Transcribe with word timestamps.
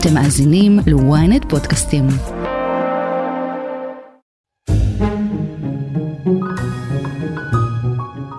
אתם 0.00 0.14
מאזינים 0.14 0.78
ל-ynet 0.86 1.48
פודקאסטים. 1.48 2.06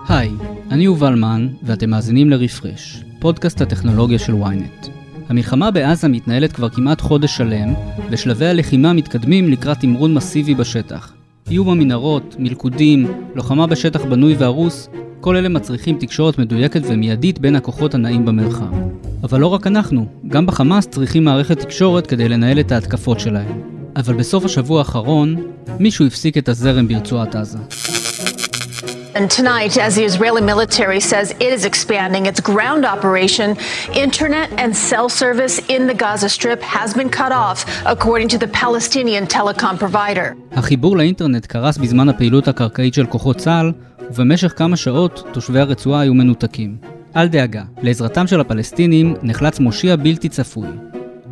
היי, 0.08 0.30
אני 0.70 0.84
יובל 0.84 1.14
מן, 1.14 1.48
ואתם 1.62 1.90
מאזינים 1.90 2.30
לרפרש, 2.30 3.04
פודקאסט 3.18 3.60
הטכנולוגיה 3.60 4.18
של 4.18 4.32
ynet. 4.32 4.88
המלחמה 5.28 5.70
בעזה 5.70 6.08
מתנהלת 6.08 6.52
כבר 6.52 6.68
כמעט 6.68 7.00
חודש 7.00 7.36
שלם, 7.36 7.74
ושלבי 8.10 8.46
הלחימה 8.46 8.92
מתקדמים 8.92 9.48
לקראת 9.48 9.80
תמרון 9.80 10.14
מסיבי 10.14 10.54
בשטח. 10.54 11.12
איום 11.50 11.68
המנהרות, 11.68 12.36
מלכודים, 12.38 13.06
לוחמה 13.34 13.66
בשטח 13.66 14.04
בנוי 14.04 14.34
והרוס, 14.34 14.88
כל 15.20 15.36
אלה 15.36 15.48
מצריכים 15.48 15.98
תקשורת 15.98 16.38
מדויקת 16.38 16.82
ומיידית 16.84 17.38
בין 17.38 17.56
הכוחות 17.56 17.94
הנעים 17.94 18.24
במרחב. 18.24 18.89
אבל 19.22 19.40
לא 19.40 19.46
רק 19.46 19.66
אנחנו, 19.66 20.06
גם 20.28 20.46
בחמאס 20.46 20.86
צריכים 20.86 21.24
מערכת 21.24 21.58
תקשורת 21.58 22.06
כדי 22.06 22.28
לנהל 22.28 22.60
את 22.60 22.72
ההתקפות 22.72 23.20
שלהם. 23.20 23.60
אבל 23.96 24.14
בסוף 24.14 24.44
השבוע 24.44 24.78
האחרון, 24.78 25.36
מישהו 25.78 26.06
הפסיק 26.06 26.38
את 26.38 26.48
הזרם 26.48 26.88
ברצועת 26.88 27.34
עזה. 27.36 27.58
And 29.14 29.28
tonight, 29.40 29.76
as 29.76 29.92
the 29.98 30.04
Israeli 30.10 30.42
military 30.52 31.00
says 31.00 31.26
it 31.46 31.52
is 31.56 31.64
expanding 31.64 32.24
its 32.30 32.40
ground 32.50 32.82
operation, 32.94 33.48
internet 34.06 34.48
and 34.62 34.70
cell 34.90 35.08
service 35.22 35.56
in 35.74 35.82
the 35.90 35.96
Gaza 36.02 36.28
Strip 36.36 36.62
has 36.62 36.94
been 36.94 37.10
cut 37.20 37.32
off, 37.46 37.58
according 37.94 38.28
to 38.34 38.38
the 38.38 38.50
Palestinian 38.62 39.26
telecom 39.26 39.76
provider. 39.78 40.34
החיבור 40.52 40.96
לאינטרנט 40.96 41.46
קרס 41.46 41.78
בזמן 41.78 42.08
הפעילות 42.08 42.48
הקרקעית 42.48 42.94
של 42.94 43.06
כוחות 43.06 43.36
צה"ל, 43.36 43.72
ובמשך 44.10 44.52
כמה 44.56 44.76
שעות 44.76 45.28
תושבי 45.32 45.60
הרצועה 45.60 46.00
היו 46.00 46.14
מנותקים. 46.14 46.99
אל 47.16 47.28
דאגה, 47.28 47.62
לעזרתם 47.82 48.26
של 48.26 48.40
הפלסטינים 48.40 49.14
נחלץ 49.22 49.60
מושיע 49.60 49.96
בלתי 49.96 50.28
צפוי. 50.28 50.68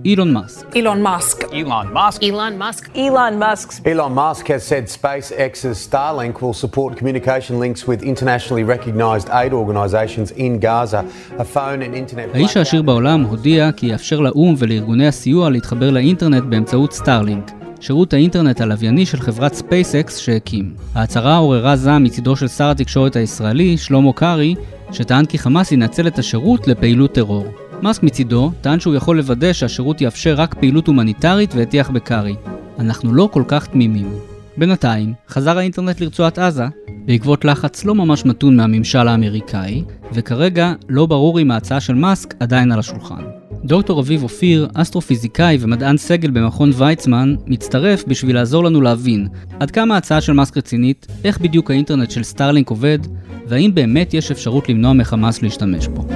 אילון 0.05 0.33
מאסק. 0.33 0.77
Elon 0.77 1.03
Musk. 1.07 1.43
Elon 1.43 1.95
Musk. 1.95 2.23
Elon 2.23 2.59
Musk. 2.63 2.97
Elon 2.97 3.39
Musk. 3.39 3.87
Elon 3.87 4.15
Musk 4.15 4.47
has 4.47 4.63
said 4.71 4.85
SpaceX's 4.87 5.89
Starlink 5.89 6.41
will 6.43 6.55
support 6.65 6.97
communication 6.97 7.59
links 7.59 7.83
with 7.89 8.03
internationally 8.03 8.65
recognized 8.75 9.29
aid 9.43 9.53
organizations 9.53 10.31
in 10.31 10.53
Gaza. 10.61 11.03
A 11.39 11.45
phone 11.45 11.83
and 11.83 11.95
internet... 11.95 12.35
האיש 12.35 12.57
העשיר 12.57 12.83
בעולם 12.83 13.23
הודיע 13.23 13.73
כי 13.73 13.87
יאפשר 13.87 14.21
לאו"ם 14.21 14.55
ולארגוני 14.59 15.07
הסיוע 15.07 15.51
להתחבר 15.51 15.91
לאינטרנט 15.91 16.45
באמצעות 16.45 16.93
סטארלינק, 16.93 17.51
שירות 17.81 18.13
האינטרנט 18.13 18.61
הלווייני 18.61 19.07
של 19.07 19.21
חברת 19.21 19.55
ספייסקס 19.55 20.19
שהקים. 20.19 20.75
ההצהרה 20.95 21.37
עוררה 21.37 21.77
זעם 21.77 22.05
מצידו 22.05 22.37
של 22.37 22.49
שר 22.49 22.71
התקשורת 22.71 23.17
הישראלי, 23.17 23.77
שלמה 23.77 24.13
קרעי, 24.13 24.55
שטען 24.93 25.27
כי 25.27 25.39
חמאס 25.39 25.73
ינצל 25.73 26.07
את 26.07 26.19
השירות 26.19 26.69
לפעילות 26.69 27.13
טרור. 27.13 27.47
מאסק 27.83 28.03
מצידו 28.03 28.53
טען 28.61 28.81
שהוא 28.81 28.95
יכול 28.95 29.17
לוודא 29.17 29.53
שהשירות 29.53 30.01
יאפשר 30.01 30.35
רק 30.35 30.55
פעילות 30.55 30.87
הומניטרית 30.87 31.55
והטיח 31.55 31.91
בקרעי. 31.91 32.35
אנחנו 32.79 33.15
לא 33.15 33.29
כל 33.33 33.43
כך 33.49 33.67
תמימים. 33.67 34.13
בינתיים, 34.57 35.15
חזר 35.29 35.59
האינטרנט 35.59 36.01
לרצועת 36.01 36.39
עזה, 36.39 36.67
בעקבות 37.05 37.45
לחץ 37.45 37.85
לא 37.85 37.95
ממש 37.95 38.25
מתון 38.25 38.57
מהממשל 38.57 39.09
האמריקאי, 39.09 39.85
וכרגע 40.13 40.73
לא 40.89 41.07
ברור 41.07 41.41
אם 41.41 41.51
ההצעה 41.51 41.81
של 41.81 41.95
מאסק 41.95 42.35
עדיין 42.41 42.73
על 42.73 42.79
השולחן. 42.79 43.38
דוקטור 43.65 44.01
אביב 44.01 44.23
אופיר, 44.23 44.69
אסטרופיזיקאי 44.75 45.57
ומדען 45.61 45.97
סגל 45.97 46.31
במכון 46.31 46.71
ויצמן, 46.75 47.35
מצטרף 47.47 48.05
בשביל 48.05 48.37
לעזור 48.37 48.65
לנו 48.65 48.81
להבין 48.81 49.29
עד 49.61 49.71
כמה 49.71 49.95
ההצעה 49.95 50.21
של 50.21 50.33
מאסק 50.33 50.57
רצינית, 50.57 51.07
איך 51.25 51.41
בדיוק 51.41 51.71
האינטרנט 51.71 52.11
של 52.11 52.23
סטארלינק 52.23 52.71
עובד, 52.71 52.99
והאם 53.47 53.71
באמת 53.75 54.15
יש 54.15 54.31
אפשרות 54.31 54.69
למנוע 54.69 54.93
מחמאס 54.93 55.43
להשתמש 55.43 55.89
בו. 55.89 56.07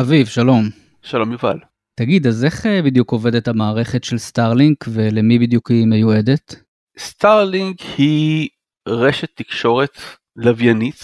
אביב, 0.00 0.26
שלום. 0.26 0.68
שלום 1.02 1.32
יובל. 1.32 1.58
תגיד, 1.94 2.26
אז 2.26 2.44
איך 2.44 2.66
אה, 2.66 2.82
בדיוק 2.82 3.12
עובדת 3.12 3.48
המערכת 3.48 4.04
של 4.04 4.18
סטארלינק 4.18 4.84
ולמי 4.88 5.38
בדיוק 5.38 5.70
היא 5.70 5.86
מיועדת? 5.86 6.54
סטארלינק 6.98 7.80
היא 7.98 8.48
רשת 8.88 9.28
תקשורת 9.34 9.98
לוויינית 10.36 11.02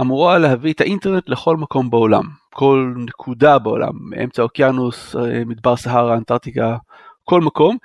שאמורה 0.00 0.38
להביא 0.38 0.72
את 0.72 0.80
האינטרנט 0.80 1.28
לכל 1.28 1.56
מקום 1.56 1.90
בעולם, 1.90 2.24
כל 2.54 2.94
נקודה 2.96 3.58
בעולם, 3.58 3.92
אמצע 4.24 4.42
האוקיינוס, 4.42 5.16
אה, 5.16 5.42
מדבר 5.46 5.76
סהרה, 5.76 6.14
אנטארקטיקה, 6.16 6.76
כל 7.24 7.40
מקום, 7.40 7.76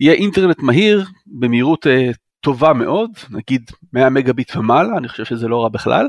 יהיה 0.00 0.14
אינטרנט 0.14 0.58
מהיר 0.58 1.04
במהירות 1.26 1.86
אה, 1.86 2.10
טובה 2.40 2.72
מאוד, 2.72 3.10
נגיד 3.30 3.70
100 3.92 4.10
מגביט 4.10 4.56
ומעלה, 4.56 4.96
אני 4.96 5.08
חושב 5.08 5.24
שזה 5.24 5.48
לא 5.48 5.62
רע 5.62 5.68
בכלל, 5.68 6.08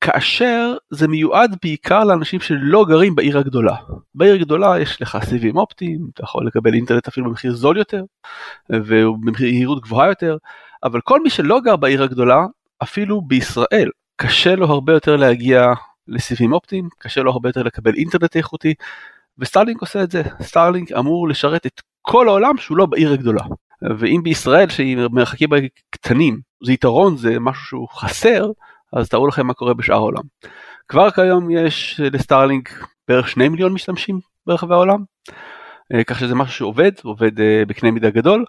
כאשר 0.00 0.74
זה 0.90 1.08
מיועד 1.08 1.56
בעיקר 1.62 2.04
לאנשים 2.04 2.40
שלא 2.40 2.84
גרים 2.88 3.14
בעיר 3.14 3.38
הגדולה. 3.38 3.76
בעיר 4.14 4.34
הגדולה 4.34 4.80
יש 4.80 5.02
לך 5.02 5.18
סיבים 5.24 5.56
אופטיים, 5.56 6.00
אתה 6.14 6.24
יכול 6.24 6.46
לקבל 6.46 6.74
אינטרנט 6.74 7.08
אפילו 7.08 7.26
במחיר 7.26 7.54
זול 7.54 7.78
יותר, 7.78 8.04
ובמהירות 8.70 9.82
גבוהה 9.82 10.08
יותר, 10.08 10.36
אבל 10.84 11.00
כל 11.00 11.22
מי 11.22 11.30
שלא 11.30 11.60
גר 11.60 11.76
בעיר 11.76 12.02
הגדולה, 12.02 12.46
אפילו 12.82 13.20
בישראל, 13.20 13.88
קשה 14.22 14.54
לו 14.54 14.66
הרבה 14.66 14.92
יותר 14.92 15.16
להגיע 15.16 15.66
לסיבים 16.08 16.52
אופטיים, 16.52 16.88
קשה 16.98 17.22
לו 17.22 17.30
הרבה 17.32 17.48
יותר 17.48 17.62
לקבל 17.62 17.94
אינטרנט 17.94 18.36
איכותי, 18.36 18.74
וסטארלינק 19.38 19.80
עושה 19.80 20.02
את 20.02 20.10
זה. 20.10 20.22
סטארלינק 20.42 20.92
אמור 20.92 21.28
לשרת 21.28 21.66
את 21.66 21.80
כל 22.02 22.28
העולם 22.28 22.56
שהוא 22.56 22.76
לא 22.76 22.86
בעיר 22.86 23.12
הגדולה. 23.12 23.42
ואם 23.98 24.20
בישראל 24.22 24.68
שהיא 24.68 24.96
מרחקים 25.10 25.48
קטנים, 25.90 26.40
זה 26.64 26.72
יתרון, 26.72 27.16
זה 27.16 27.40
משהו 27.40 27.64
שהוא 27.64 27.88
חסר, 27.88 28.50
אז 28.92 29.08
תארו 29.08 29.26
לכם 29.26 29.46
מה 29.46 29.54
קורה 29.54 29.74
בשאר 29.74 29.94
העולם. 29.94 30.22
כבר 30.88 31.10
כיום 31.10 31.50
יש 31.50 32.00
לסטארלינק 32.12 32.86
בערך 33.08 33.28
2 33.28 33.52
מיליון 33.52 33.72
משתמשים 33.72 34.20
ברחבי 34.46 34.74
העולם, 34.74 35.04
אה, 35.94 36.04
כך 36.04 36.20
שזה 36.20 36.34
משהו 36.34 36.54
שעובד, 36.54 36.92
עובד 37.02 37.40
אה, 37.40 37.62
בקנה 37.66 37.90
מידה 37.90 38.10
גדול, 38.10 38.44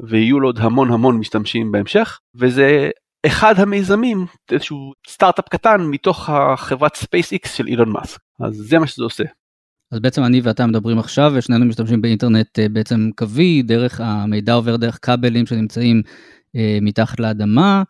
ויהיו 0.00 0.40
לו 0.40 0.48
עוד 0.48 0.58
המון 0.58 0.92
המון 0.92 1.18
משתמשים 1.18 1.72
בהמשך, 1.72 2.20
וזה 2.34 2.90
אחד 3.26 3.54
המיזמים, 3.58 4.26
איזשהו 4.50 4.92
סטארט-אפ 5.08 5.48
קטן 5.48 5.80
מתוך 5.80 6.30
החברת 6.30 6.96
SpaceX 6.96 7.48
של 7.48 7.66
אילון 7.66 7.88
מאסק, 7.92 8.20
אז 8.40 8.54
זה 8.54 8.78
מה 8.78 8.86
שזה 8.86 9.04
עושה. 9.04 9.24
אז 9.92 10.00
בעצם 10.00 10.24
אני 10.24 10.40
ואתה 10.40 10.66
מדברים 10.66 10.98
עכשיו 10.98 11.32
ושנינו 11.34 11.64
משתמשים 11.64 12.02
באינטרנט 12.02 12.58
אה, 12.58 12.68
בעצם 12.68 13.10
קווי, 13.16 13.62
דרך 13.62 14.00
המידע 14.00 14.52
עובר 14.52 14.76
דרך 14.76 14.98
כבלים 15.02 15.46
שנמצאים 15.46 16.02
מתחת 16.82 17.20
לאדמה, 17.20 17.82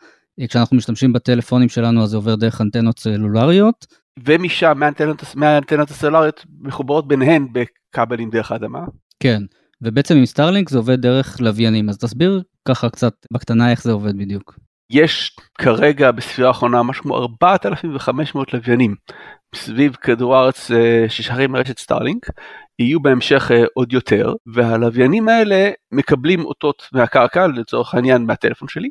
כשאנחנו 0.48 0.76
משתמשים 0.76 1.12
בטלפונים 1.12 1.68
שלנו 1.68 2.02
אז 2.02 2.10
זה 2.10 2.16
עובר 2.16 2.34
דרך 2.34 2.60
אנטנות 2.60 2.98
סלולריות. 2.98 3.86
ומשם 4.24 4.72
מהאנטנות, 4.76 5.22
מהאנטנות 5.34 5.90
הסלולריות 5.90 6.46
מחוברות 6.60 7.08
ביניהן 7.08 7.48
בכבלים 7.52 8.30
דרך 8.30 8.52
האדמה. 8.52 8.80
כן, 9.20 9.42
ובעצם 9.82 10.16
עם 10.16 10.26
סטארלינק 10.26 10.68
זה 10.68 10.78
עובד 10.78 11.00
דרך 11.00 11.40
לוויינים, 11.40 11.88
אז 11.88 11.98
תסביר 11.98 12.42
ככה 12.68 12.90
קצת 12.90 13.14
בקטנה 13.32 13.70
איך 13.70 13.82
זה 13.82 13.92
עובד 13.92 14.18
בדיוק. 14.18 14.58
יש 14.90 15.36
כרגע 15.58 16.10
בספירה 16.10 16.48
האחרונה 16.48 16.82
משהו 16.82 17.02
כמו 17.02 17.16
4,500 17.16 18.54
לוויינים 18.54 18.94
סביב 19.54 19.94
כדור 19.94 20.36
הארץ 20.36 20.70
אה, 20.70 21.04
ששייכים 21.08 21.54
לרשת 21.54 21.78
סטארלינק, 21.78 22.26
יהיו 22.78 23.00
בהמשך 23.00 23.50
אה, 23.50 23.64
עוד 23.74 23.92
יותר, 23.92 24.32
והלוויינים 24.54 25.28
האלה 25.28 25.70
מקבלים 25.92 26.44
אותות 26.44 26.88
מהקרקע, 26.92 27.46
לצורך 27.46 27.94
העניין 27.94 28.26
מהטלפון 28.26 28.68
שלי, 28.68 28.88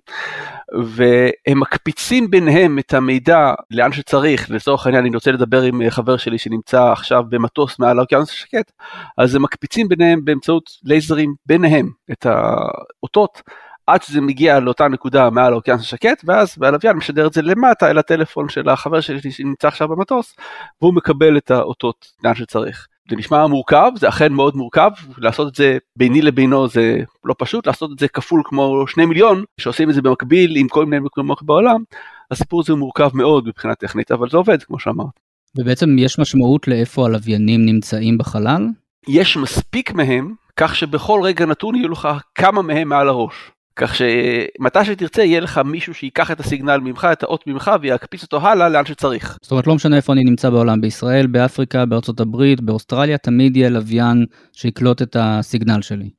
והם 0.84 1.60
מקפיצים 1.60 2.30
ביניהם 2.30 2.80
את 2.80 2.94
המידע 2.94 3.54
לאן 3.72 3.92
שצריך, 3.92 4.52
לצורך 4.52 4.86
העניין 4.86 5.06
אני 5.06 5.16
רוצה 5.16 5.32
לדבר 5.32 5.62
עם 5.62 5.82
אה, 5.82 5.92
חבר 5.92 6.18
שלי 6.18 6.38
שנמצא 6.38 6.92
עכשיו 6.92 7.24
במטוס 7.30 7.80
מעל 7.80 8.00
האוקיינוס 8.00 8.30
השקט, 8.30 8.72
אז 9.18 9.36
הם 9.36 9.42
מקפיצים 9.42 9.88
ביניהם 9.88 10.26
באמצעות 10.26 10.70
לייזרים 10.84 11.34
ביניהם 11.46 11.90
את 12.12 12.26
האותות. 12.26 13.42
עד 13.88 14.04
שזה 14.04 14.22
מגיע 14.22 14.60
לאותה 14.60 14.88
נקודה 14.88 15.30
מעל 15.30 15.54
האוקיינוס 15.54 15.84
השקט, 15.84 16.24
ואז 16.26 16.56
הלוויין 16.62 16.98
משדר 16.98 17.28
את 17.28 17.34
זה 17.34 17.42
למטה 17.42 17.92
אל 17.92 17.98
הטלפון 17.98 18.50
של 18.50 18.70
החבר 18.70 19.02
שלי 19.02 19.32
שנמצא 19.32 19.68
עכשיו 19.68 19.88
במטוס, 19.88 20.36
והוא 20.82 20.94
מקבל 20.94 21.38
את 21.38 21.52
האותות 21.52 22.08
לאן 22.24 22.36
שצריך. 22.36 22.88
זה 23.10 23.16
נשמע 23.16 23.48
מורכב, 23.48 23.92
זה 23.96 24.10
אכן 24.10 24.34
מאוד 24.34 24.56
מורכב, 24.56 24.90
לעשות 25.18 25.48
את 25.48 25.56
זה 25.56 25.78
ביני 25.96 26.22
לבינו 26.22 26.68
זה 26.68 26.98
לא 27.26 27.36
פשוט, 27.38 27.68
לעשות 27.68 27.92
את 27.92 28.00
זה 28.00 28.08
כפול 28.08 28.42
כמו 28.46 28.88
שני 28.88 29.06
מיליון, 29.06 29.44
שעושים 29.58 29.90
את 29.90 29.96
זה 29.96 30.02
במקביל 30.02 30.56
עם 30.56 30.68
כל 30.68 30.86
מיני 30.86 31.06
מקומות 31.06 31.44
בעולם, 31.44 31.84
הסיפור 32.32 32.62
הזה 32.62 32.76
מורכב 32.76 33.10
מאוד 33.14 33.48
מבחינה 33.48 33.76
טכנית, 33.76 34.12
אבל 34.12 34.30
זה 34.30 34.38
עובד 34.38 34.64
כמו 34.64 34.80
שאמרת. 34.80 35.20
ובעצם 35.58 35.96
יש 36.00 36.20
משמעות 36.20 36.68
לאיפה 36.68 37.06
הלוויינים 37.06 37.66
נמצאים 37.66 38.18
בחלל? 38.18 38.68
יש 39.08 39.38
מספיק 39.38 39.94
מהם, 39.94 40.34
כך 40.58 40.76
שבכל 40.76 41.22
רגע 41.24 41.46
נתון 41.46 41.76
יהיו 41.76 41.90
לך 41.90 42.08
כמה 42.36 42.62
מהם 42.62 42.90
מעל 42.90 43.08
הראש. 43.08 43.52
כך 43.76 43.96
שמתי 43.96 44.86
שתרצה 44.86 45.24
יהיה 45.24 45.40
לך 45.40 45.62
מישהו 45.66 45.94
שיקח 45.94 46.32
את 46.32 46.40
הסיגנל 46.40 46.78
ממך, 46.78 47.08
את 47.12 47.24
האות 47.24 47.48
ממך 47.48 47.72
ויקפיץ 47.82 48.24
אותו 48.24 48.42
הלאה 48.42 48.70
לאן 48.70 48.86
שצריך. 48.86 49.38
זאת 49.42 49.52
אומרת 49.52 49.68
לא 49.68 49.76
משנה 49.76 49.96
איפה 49.96 50.14
אני 50.14 50.24
נמצא 50.24 50.50
בעולם, 50.50 50.82
בישראל, 50.82 51.28
באפריקה, 51.28 51.86
בארצות 51.86 52.20
הברית, 52.20 52.62
באוסטרליה, 52.62 53.18
תמיד 53.18 53.58
יהיה 53.58 53.70
לוויין 53.70 54.26
שיקלוט 54.54 55.02
את 55.02 55.16
הסיגנל 55.20 55.82
שלי. 55.82 56.10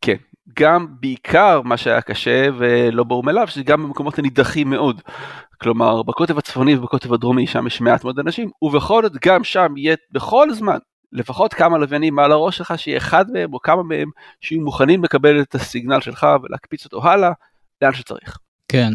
כן, 0.00 0.16
גם 0.58 0.86
בעיקר 1.00 1.60
מה 1.64 1.76
שהיה 1.76 2.00
קשה 2.00 2.46
ולא 2.58 3.04
ברור 3.04 3.22
מאליו, 3.22 3.46
שזה 3.48 3.62
גם 3.62 3.82
במקומות 3.82 4.18
הנידחים 4.18 4.70
מאוד. 4.70 5.00
כלומר, 5.60 6.02
בקוטב 6.02 6.38
הצפוני 6.38 6.74
ובקוטב 6.74 7.12
הדרומי 7.12 7.46
שם 7.46 7.66
יש 7.66 7.80
מעט 7.80 8.04
מאוד 8.04 8.18
אנשים, 8.18 8.50
ובכל 8.62 9.02
זאת 9.02 9.12
גם 9.24 9.44
שם 9.44 9.74
יהיה 9.76 9.96
בכל 10.12 10.54
זמן 10.54 10.78
לפחות 11.12 11.54
כמה 11.54 11.78
לוויינים 11.78 12.14
מעל 12.14 12.32
הראש 12.32 12.56
שלך, 12.56 12.74
שיהיה 12.76 12.96
אחד 12.96 13.30
מהם 13.30 13.54
או 13.54 13.60
כמה 13.60 13.82
מהם 13.82 14.10
שיהיו 14.40 14.60
מוכנים 14.60 15.04
לקבל 15.04 15.40
את 15.40 15.54
הסיגנל 15.54 16.00
שלך 16.00 16.26
ולהקפיץ 16.42 16.84
אותו 16.84 17.08
הלאה, 17.08 17.32
לאן 17.82 17.92
שצריך. 17.92 18.38
כן. 18.68 18.92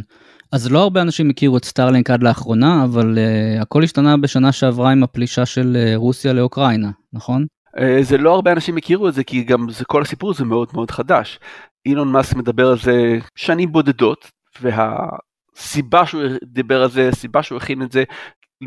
אז 0.52 0.72
לא 0.72 0.80
הרבה 0.80 1.02
אנשים 1.02 1.30
הכירו 1.30 1.58
את 1.58 1.66
סטארלינק 1.66 2.10
עד 2.10 2.24
לאחרונה, 2.24 2.84
אבל 2.84 3.18
uh, 3.18 3.62
הכל 3.62 3.84
השתנה 3.84 4.18
בשנה 4.18 4.52
שעברה 4.52 4.92
עם 4.92 5.04
הפלישה 5.04 5.46
של 5.46 5.78
uh, 5.78 5.98
רוסיה 5.98 6.34
לאוקראינה, 6.34 6.92
נכון? 7.14 7.46
Uh, 7.78 7.81
זה 8.02 8.18
לא 8.18 8.36
הרבה 8.36 8.52
אנשים 8.52 8.78
הכירו 8.78 9.08
את 9.08 9.13
זה, 9.13 9.24
כי 9.24 9.44
גם 9.44 9.70
זה, 9.70 9.86
כל 9.86 10.02
הסיפור 10.02 10.31
הזה 10.31 10.46
מאוד 10.46 10.70
מאוד 10.74 10.92
חדש. 10.92 11.40
אילון 11.86 12.12
מאסק 12.12 12.36
מדבר 12.36 12.68
על 12.68 12.78
זה 12.78 13.18
שנים 13.36 13.72
בודדות, 13.72 14.31
והסיבה 14.62 16.06
שהוא 16.06 16.24
דיבר 16.44 16.84
על 16.84 16.90
זה, 16.90 17.10
הסיבה 17.10 17.44
שהוא 17.44 17.58
הכין 17.58 17.81
את 17.81 17.92
זה, 17.92 18.04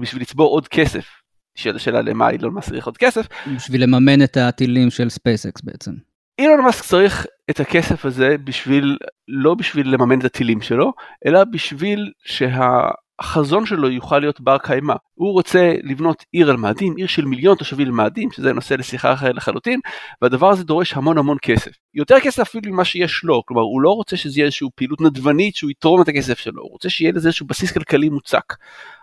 בשביל 0.01 0.23
לצבור 0.23 0.49
עוד 0.49 0.69
כסף. 0.69 1.20
שאלה 1.55 2.03
למה 2.03 2.31
אילון 2.31 2.55
מאסק 2.55 2.71
צריך 2.71 2.87
עוד 2.87 2.99
כסף. 2.99 3.27
בשביל 3.57 3.83
לממן 3.83 4.23
את 4.23 4.37
הטילים 4.37 4.91
של 4.91 5.09
ספייסקס 5.09 5.63
בעצם. 5.63 5.93
אילון 6.39 6.61
מאסק 6.61 6.85
צריך 6.85 7.27
את 7.51 7.61
הכסף 7.61 8.05
הזה 8.05 8.37
בשביל, 8.45 8.99
לא 9.29 9.55
בשביל 9.55 9.95
לממן 9.95 10.19
את 10.19 10.25
הטילים 10.25 10.61
שלו, 10.61 10.93
אלא 11.27 11.45
בשביל 11.45 12.13
שהחזון 12.25 13.67
שלו 13.67 13.91
יוכל 13.91 14.19
להיות 14.19 14.41
בר 14.41 14.59
קיימא. 14.59 14.95
הוא 15.15 15.33
רוצה 15.33 15.75
לבנות 15.83 16.25
עיר 16.33 16.51
על 16.51 16.57
מאדים, 16.57 16.97
עיר 16.97 17.07
של 17.07 17.25
מיליון 17.25 17.57
תושבים 17.57 17.87
על 17.87 17.93
מאדים, 17.93 18.33
שזה 18.33 18.53
נושא 18.53 18.75
לשיחה 18.75 19.13
אחרת 19.13 19.35
לחלוטין, 19.35 19.81
והדבר 20.23 20.51
הזה 20.51 20.65
דורש 20.65 20.93
המון 20.93 21.19
המון 21.19 21.37
כסף. 21.43 21.71
יותר 21.95 22.21
כסף 22.21 22.41
אפילו 22.41 22.73
ממה 22.73 22.85
שיש 22.85 23.25
לו, 23.25 23.43
כלומר 23.47 23.63
הוא 23.63 23.83
לא 23.83 23.91
רוצה 23.91 24.17
שזה 24.17 24.39
יהיה 24.39 24.45
איזושהי 24.45 24.69
פעילות 24.75 25.01
נדבנית 25.01 25.57
שהוא 25.57 25.71
יתרום 25.71 26.03
את 26.03 26.09
הכסף 26.09 26.39
שלו, 26.39 26.63
הוא 26.63 26.71
רוצה 26.71 26.91
שיהיה 26.91 27.13
לזה 27.13 27.29
איזשהו 27.29 27.47
בסיס 27.47 27.73
כלכלי 27.73 28.09
מוצק. 28.09 28.55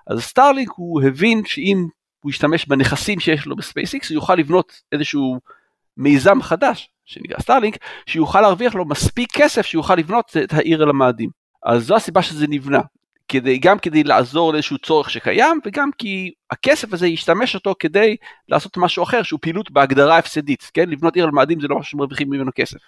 אז 0.08 0.20
סטארלינק 0.22 0.70
הוא 0.76 1.02
הבין 1.04 1.42
שאם 1.46 1.88
הוא 2.28 2.32
ישתמש 2.32 2.66
בנכסים 2.66 3.20
שיש 3.20 3.46
לו 3.46 3.56
בספייסקס, 3.56 4.10
הוא 4.10 4.16
יוכל 4.16 4.36
לבנות 4.36 4.82
איזשהו 4.92 5.40
מיזם 5.98 6.42
חדש 6.42 6.90
שנקרא 7.06 7.40
סטארלינק, 7.40 7.78
שיוכל 8.06 8.42
להרוויח 8.42 8.76
לו 8.76 8.86
מספיק 8.86 9.30
כסף 9.34 9.66
שיוכל 9.66 9.96
לבנות 9.96 10.38
את 10.44 10.54
העיר 10.54 10.84
על 10.84 10.90
המאדים. 10.90 11.30
אז 11.66 11.84
זו 11.86 11.96
הסיבה 11.96 12.22
שזה 12.22 12.46
נבנה, 12.50 12.80
כדי, 13.28 13.58
גם 13.58 13.80
כדי 13.80 14.04
לעזור 14.04 14.54
לאיזשהו 14.54 14.78
צורך 14.78 15.10
שקיים, 15.10 15.60
וגם 15.66 15.90
כי 15.98 16.32
הכסף 16.52 16.94
הזה 16.94 17.08
ישתמש 17.08 17.56
אותו 17.56 17.76
כדי 17.80 18.16
לעשות 18.50 18.78
משהו 18.78 19.04
אחר 19.04 19.24
שהוא 19.24 19.40
פעילות 19.42 19.72
בהגדרה 19.72 20.18
הפסדית, 20.18 20.72
כן? 20.74 20.90
לבנות 20.90 21.16
עיר 21.16 21.26
על 21.26 21.32
מאדים 21.32 21.60
זה 21.60 21.68
לא 21.68 21.80
משהו 21.80 21.92
שמרוויחים 21.92 22.30
ממנו 22.30 22.52
כסף. 22.56 22.80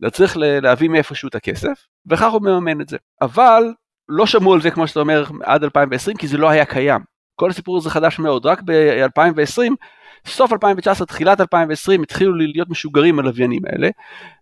אתה 0.00 0.10
צריך 0.10 0.36
להביא 0.36 0.88
מאיפשהו 0.88 1.28
את 1.28 1.34
הכסף, 1.34 1.86
וכך 2.06 2.32
הוא 2.32 2.42
מממן 2.42 2.80
את 2.80 2.88
זה. 2.88 2.96
אבל 3.22 3.72
לא 4.08 4.26
שמעו 4.26 4.54
על 4.54 4.60
זה 4.60 4.70
כמו 4.70 4.88
שאתה 4.88 5.00
אומר 5.00 5.24
עד 5.42 5.64
2020 5.64 6.16
כי 6.16 6.28
זה 6.28 6.38
לא 6.38 6.50
היה 6.50 6.64
קיים. 6.64 7.13
כל 7.36 7.50
הסיפור 7.50 7.76
הזה 7.76 7.90
חדש 7.90 8.18
מאוד, 8.18 8.46
רק 8.46 8.62
ב-2020 8.62 9.72
סוף 10.26 10.52
2019, 10.52 11.06
תחילת 11.06 11.40
2020 11.40 12.02
התחילו 12.02 12.34
להיות 12.34 12.70
משוגרים 12.70 13.18
הלוויינים 13.18 13.62
האלה, 13.66 13.88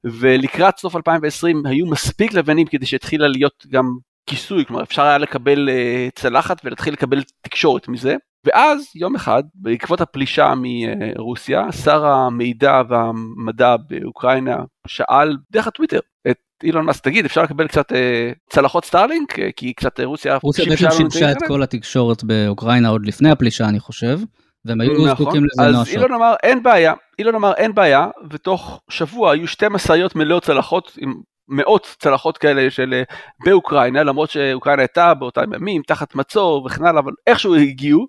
ולקראת 0.05 0.79
סוף 0.79 0.97
2020 0.97 1.67
היו 1.67 1.87
מספיק 1.87 2.33
לוויינים 2.33 2.67
כדי 2.67 2.87
שהתחילה 2.87 3.29
להיות 3.29 3.67
גם 3.71 3.85
כיסוי, 4.27 4.67
כלומר 4.67 4.83
אפשר 4.83 5.03
היה 5.03 5.19
לקבל 5.19 5.69
uh, 5.69 6.21
צלחת 6.21 6.61
ולהתחיל 6.65 6.93
לקבל 6.93 7.23
תקשורת 7.41 7.89
מזה. 7.89 8.17
ואז 8.45 8.91
יום 8.95 9.15
אחד 9.15 9.43
בעקבות 9.55 10.01
הפלישה 10.01 10.53
מרוסיה 10.57 11.73
שר 11.73 12.07
המידע 12.07 12.83
והמדע 12.89 13.77
באוקראינה 13.89 14.57
שאל 14.87 15.37
דרך 15.51 15.67
הטוויטר 15.67 16.01
את 16.31 16.37
אילון 16.65 16.85
מאסק 16.85 17.05
תגיד 17.05 17.25
אפשר 17.25 17.43
לקבל 17.43 17.69
קצת 17.69 17.93
אה, 17.93 18.33
צלחות 18.51 18.85
סטארלינק 18.85 19.39
אה, 19.39 19.49
כי 19.57 19.73
קצת 19.73 20.01
רוסיה 20.01 20.39
רוסיה 20.43 20.65
בעצם 20.65 20.91
שימשה 20.91 21.33
את 21.33 21.37
כל 21.49 21.63
התקשורת 21.63 22.25
באוקראינה 22.25 22.89
עוד 22.89 23.07
לפני 23.07 23.31
הפלישה 23.31 23.69
אני 23.69 23.81
חושב 23.81 24.19
והם 24.65 24.81
היו 24.81 24.93
נכון. 24.93 25.09
זקוקים 25.09 25.45
לזה 25.45 25.71
נואשות. 25.71 25.89
אז 25.89 25.95
אילון 25.95 26.13
אמר 26.13 26.35
אין 26.43 26.63
בעיה, 26.63 26.95
אילון 27.19 27.35
אמר 27.35 27.53
אין 27.55 27.75
בעיה, 27.75 28.07
ותוך 28.31 28.81
שבוע 28.89 29.33
היו 29.33 29.49
שתי 29.49 29.67
משאיות 29.71 30.17
מלאות 30.17 30.45
צלחות 30.45 30.93
עם 30.99 31.15
מאות 31.49 31.97
צלחות 31.99 32.39
כאלה 32.39 32.71
של 32.71 32.95
אה, 32.95 33.03
באוקראינה, 33.45 34.03
למרות 34.03 34.31
שאוקראינה 34.31 34.83
הייתה 34.83 35.15
באותם 35.15 35.55
ימים 35.55 35.83
תחת 35.87 36.15
מצור 36.15 36.67
וכן 36.67 36.85
הלאה, 36.85 37.01
אבל 37.01 37.13
איכשהו 37.27 37.55
הגיעו, 37.55 38.07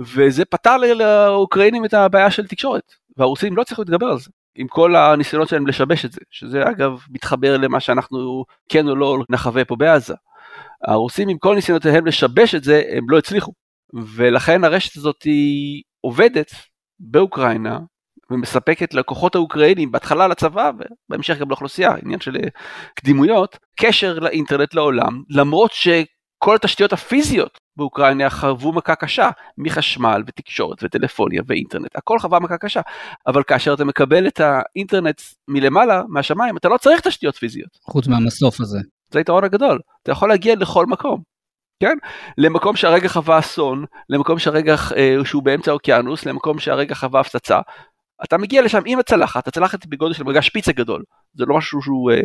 וזה 0.00 0.44
פתר 0.44 0.76
לאוקראינים 0.76 1.84
את 1.84 1.94
הבעיה 1.94 2.30
של 2.30 2.46
תקשורת, 2.46 2.92
והרוסים 3.16 3.56
לא 3.56 3.64
צריכו 3.64 3.82
להתגבר 3.82 4.06
על 4.06 4.18
זה. 4.18 4.30
עם 4.58 4.68
כל 4.68 4.96
הניסיונות 4.96 5.48
שלהם 5.48 5.66
לשבש 5.66 6.04
את 6.04 6.12
זה, 6.12 6.20
שזה 6.30 6.62
אגב 6.70 6.98
מתחבר 7.10 7.56
למה 7.56 7.80
שאנחנו 7.80 8.44
כן 8.68 8.88
או 8.88 8.96
לא 8.96 9.18
נחווה 9.30 9.64
פה 9.64 9.76
בעזה. 9.76 10.14
הרוסים 10.86 11.28
עם 11.28 11.38
כל 11.38 11.54
ניסיונותיהם 11.54 12.06
לשבש 12.06 12.54
את 12.54 12.64
זה, 12.64 12.82
הם 12.96 13.10
לא 13.10 13.18
הצליחו. 13.18 13.52
ולכן 13.94 14.64
הרשת 14.64 14.96
הזאת 14.96 15.22
היא 15.22 15.82
עובדת 16.00 16.52
באוקראינה 17.00 17.78
ומספקת 18.30 18.94
לכוחות 18.94 19.34
האוקראינים 19.34 19.92
בהתחלה 19.92 20.28
לצבא 20.28 20.70
ובהמשך 21.08 21.38
גם 21.38 21.48
לאוכלוסייה 21.48 21.90
עניין 22.02 22.20
של 22.20 22.36
אה, 22.36 22.48
קדימויות 22.94 23.58
קשר 23.80 24.18
לאינטרנט 24.18 24.74
לעולם 24.74 25.22
למרות 25.30 25.72
שכל 25.72 26.54
התשתיות 26.54 26.92
הפיזיות 26.92 27.58
באוקראינה 27.78 28.30
חרבו 28.30 28.72
מכה 28.72 28.94
קשה 28.94 29.30
מחשמל 29.58 30.22
ותקשורת 30.26 30.82
וטלפוניה 30.82 31.42
ואינטרנט 31.46 31.96
הכל 31.96 32.18
חווה 32.18 32.40
מכה 32.40 32.58
קשה 32.58 32.80
אבל 33.26 33.42
כאשר 33.42 33.74
אתה 33.74 33.84
מקבל 33.84 34.26
את 34.26 34.40
האינטרנט 34.40 35.20
מלמעלה 35.48 36.02
מהשמיים 36.08 36.56
אתה 36.56 36.68
לא 36.68 36.76
צריך 36.76 37.00
תשתיות 37.00 37.36
פיזיות. 37.36 37.78
חוץ 37.82 38.08
מהמסוף 38.08 38.60
הזה. 38.60 38.78
זה 39.10 39.18
היתרון 39.18 39.44
הגדול 39.44 39.80
אתה 40.02 40.12
יכול 40.12 40.28
להגיע 40.28 40.54
לכל 40.54 40.86
מקום 40.86 41.22
כן? 41.80 41.96
למקום 42.38 42.76
שהרגע 42.76 43.08
חווה 43.08 43.38
אסון, 43.38 43.84
למקום 44.08 44.38
שהרגע 44.38 44.74
אה, 44.96 45.16
שהוא 45.24 45.42
באמצע 45.42 45.70
האוקיינוס, 45.70 46.26
למקום 46.26 46.58
שהרגע 46.58 46.94
חווה 46.94 47.20
הפצצה. 47.20 47.60
אתה 48.24 48.38
מגיע 48.38 48.62
לשם 48.62 48.82
עם 48.86 48.98
הצלחת, 48.98 49.48
הצלחת 49.48 49.86
בגודל 49.86 50.14
של 50.14 50.24
מגש 50.24 50.46
שפיצה 50.46 50.72
גדול, 50.72 51.02
זה 51.34 51.44
לא 51.46 51.56
משהו 51.56 51.82
שהוא 51.82 52.10
אה, 52.10 52.20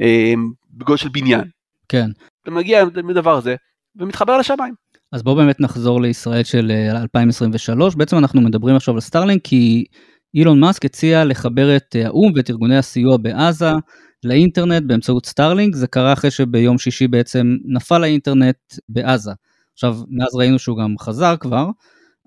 אה, 0.00 0.32
בגודל 0.70 0.96
של 0.96 1.08
בניין. 1.08 1.44
כן. 1.88 2.06
אתה 2.42 2.50
מגיע 2.50 2.82
עם 2.82 3.10
הדבר 3.10 3.36
הזה 3.36 3.56
ומתחבר 3.96 4.38
לשמיים. 4.38 4.74
אז 5.12 5.22
בואו 5.22 5.36
באמת 5.36 5.60
נחזור 5.60 6.00
לישראל 6.02 6.44
של 6.44 6.72
2023, 6.90 7.94
אה, 7.94 7.98
בעצם 7.98 8.18
אנחנו 8.18 8.40
מדברים 8.40 8.76
עכשיו 8.76 8.94
על 8.94 9.00
סטארלינק 9.00 9.44
כי 9.44 9.84
אילון 10.34 10.60
מאסק 10.60 10.84
הציע 10.84 11.24
לחבר 11.24 11.76
את 11.76 11.96
אה, 11.96 12.06
האו"ם 12.06 12.32
ואת 12.36 12.50
ארגוני 12.50 12.76
הסיוע 12.76 13.16
בעזה 13.16 13.70
לאינטרנט 14.24 14.82
באמצעות 14.82 15.26
סטארלינק, 15.26 15.74
זה 15.74 15.86
קרה 15.86 16.12
אחרי 16.12 16.30
שביום 16.30 16.78
שישי 16.78 17.08
בעצם 17.08 17.56
נפל 17.64 18.02
האינטרנט 18.04 18.56
בעזה. 18.88 19.32
עכשיו, 19.72 19.96
מאז 20.10 20.34
ראינו 20.34 20.58
שהוא 20.58 20.78
גם 20.78 20.94
חזר 21.00 21.36
כבר, 21.40 21.66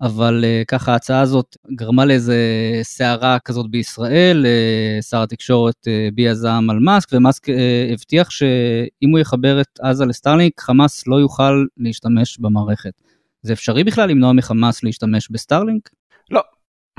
אבל 0.01 0.44
uh, 0.44 0.65
ככה 0.65 0.94
ההצעה 0.94 1.21
הזאת 1.21 1.57
גרמה 1.75 2.05
לאיזה 2.05 2.38
סערה 2.81 3.39
כזאת 3.39 3.72
בישראל, 3.72 4.45
uh, 4.45 5.01
שר 5.01 5.22
התקשורת 5.22 5.75
uh, 5.88 6.15
הביע 6.15 6.34
זעם 6.33 6.69
על 6.69 6.79
מאסק, 6.79 7.10
ומאסק 7.13 7.48
הבטיח 7.93 8.29
שאם 8.29 9.10
הוא 9.12 9.19
יחבר 9.19 9.62
את 9.62 9.79
עזה 9.81 10.05
לסטארלינק, 10.05 10.62
חמאס 10.62 11.07
לא 11.07 11.15
יוכל 11.15 11.65
להשתמש 11.77 12.39
במערכת. 12.39 12.93
זה 13.41 13.53
אפשרי 13.53 13.83
בכלל 13.83 14.10
למנוע 14.10 14.33
מחמאס 14.33 14.83
להשתמש 14.83 15.31
בסטארלינק? 15.31 15.89
לא, 16.31 16.41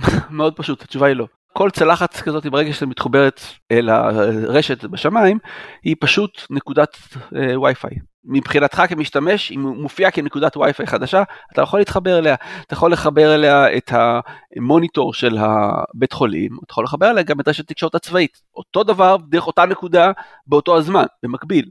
מאוד 0.31 0.57
פשוט, 0.57 0.83
התשובה 0.83 1.07
היא 1.07 1.17
לא. 1.17 1.27
כל 1.53 1.71
צלחת 1.71 2.17
כזאת 2.17 2.47
ברגע 2.47 2.73
שאתה 2.73 2.87
מתחוברת 2.87 3.41
אל 3.71 3.89
הרשת 3.89 4.85
בשמיים 4.85 5.39
היא 5.83 5.97
פשוט 6.01 6.43
נקודת 6.51 6.99
אה, 7.37 7.61
וי-פיי. 7.61 7.91
מבחינתך 8.25 8.83
כמשתמש 8.89 9.49
היא 9.49 9.59
מופיעה 9.59 10.11
כנקודת 10.11 10.57
וי-פיי 10.57 10.87
חדשה 10.87 11.23
אתה 11.53 11.63
יכול 11.63 11.79
להתחבר 11.81 12.19
אליה 12.19 12.35
אתה 12.67 12.75
יכול 12.75 12.93
לחבר 12.93 13.35
אליה 13.35 13.77
את 13.77 13.93
המוניטור 13.93 15.15
של 15.15 15.39
הבית 15.39 16.13
חולים 16.13 16.51
אתה 16.65 16.73
יכול 16.73 16.85
לחבר 16.85 17.11
אליה 17.11 17.23
גם 17.23 17.41
את 17.41 17.49
רשת 17.49 17.61
התקשורת 17.61 17.95
הצבאית 17.95 18.39
אותו 18.57 18.85
דבר 18.85 19.17
דרך 19.29 19.47
אותה 19.47 19.67
נקודה 19.67 20.13
באותו 20.47 20.77
הזמן 20.77 21.05
במקביל. 21.23 21.69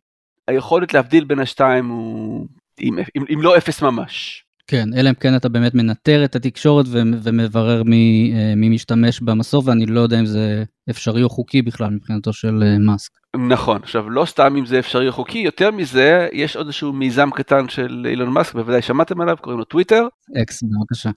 היכולת 0.47 0.93
להבדיל 0.93 1.23
בין 1.23 1.39
השתיים 1.39 1.89
הוא 1.89 2.47
אם, 2.81 2.97
אם, 3.17 3.23
אם 3.33 3.41
לא 3.41 3.57
אפס 3.57 3.81
ממש. 3.81 4.46
כן, 4.67 4.89
אלא 4.97 5.09
אם 5.09 5.13
כן 5.13 5.35
אתה 5.35 5.49
באמת 5.49 5.75
מנטר 5.75 6.25
את 6.25 6.35
התקשורת 6.35 6.85
ומברר 6.89 7.83
מי, 7.83 8.33
אה, 8.35 8.53
מי 8.55 8.69
משתמש 8.69 9.21
במסוף, 9.21 9.67
ואני 9.67 9.85
לא 9.85 9.99
יודע 9.99 10.19
אם 10.19 10.25
זה 10.25 10.63
אפשרי 10.89 11.23
או 11.23 11.29
חוקי 11.29 11.61
בכלל 11.61 11.89
מבחינתו 11.89 12.33
של 12.33 12.63
אה, 12.63 12.77
מאסק. 12.79 13.11
נכון, 13.49 13.79
עכשיו 13.83 14.09
לא 14.09 14.25
סתם 14.25 14.55
אם 14.55 14.65
זה 14.65 14.79
אפשרי 14.79 15.07
או 15.07 15.13
חוקי, 15.13 15.39
יותר 15.39 15.71
מזה, 15.71 16.27
יש 16.33 16.55
עוד 16.55 16.65
איזשהו 16.65 16.93
מיזם 16.93 17.29
קטן 17.31 17.69
של 17.69 18.05
אילון 18.09 18.29
מאסק, 18.29 18.53
בוודאי 18.53 18.81
שמעתם 18.81 19.21
עליו, 19.21 19.37
קוראים 19.41 19.59
לו 19.59 19.65
טוויטר. 19.65 20.07
אקס, 20.41 20.63
בבקשה. 20.63 21.09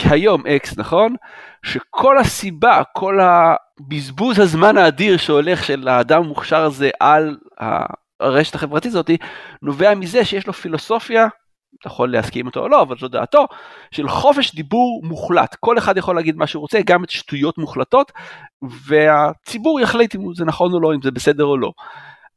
כיום 0.00 0.46
אקס, 0.46 0.78
נכון? 0.78 1.14
שכל 1.62 2.18
הסיבה, 2.18 2.82
כל 2.92 3.18
הבזבוז 3.20 4.38
הזמן 4.38 4.76
האדיר 4.76 5.16
שהולך 5.16 5.64
של 5.64 5.88
האדם 5.88 6.22
המוכשר 6.22 6.64
הזה 6.64 6.90
על 7.00 7.36
הרשת 8.20 8.54
החברתית 8.54 8.90
הזאת, 8.90 9.10
נובע 9.62 9.94
מזה 9.94 10.24
שיש 10.24 10.46
לו 10.46 10.52
פילוסופיה 10.52 11.28
אתה 11.80 11.88
יכול 11.88 12.12
להסכים 12.12 12.46
אותו 12.46 12.60
או 12.60 12.68
לא, 12.68 12.82
אבל 12.82 12.96
זו 12.98 13.08
דעתו, 13.08 13.46
של 13.90 14.08
חופש 14.08 14.54
דיבור 14.54 15.02
מוחלט. 15.04 15.56
כל 15.60 15.78
אחד 15.78 15.96
יכול 15.96 16.16
להגיד 16.16 16.36
מה 16.36 16.46
שהוא 16.46 16.60
רוצה, 16.60 16.80
גם 16.86 17.04
את 17.04 17.10
שטויות 17.10 17.58
מוחלטות, 17.58 18.12
והציבור 18.86 19.80
יחליט 19.80 20.14
אם 20.14 20.34
זה 20.34 20.44
נכון 20.44 20.72
או 20.72 20.80
לא, 20.80 20.94
אם 20.94 21.02
זה 21.02 21.10
בסדר 21.10 21.44
או 21.44 21.58
לא. 21.58 21.72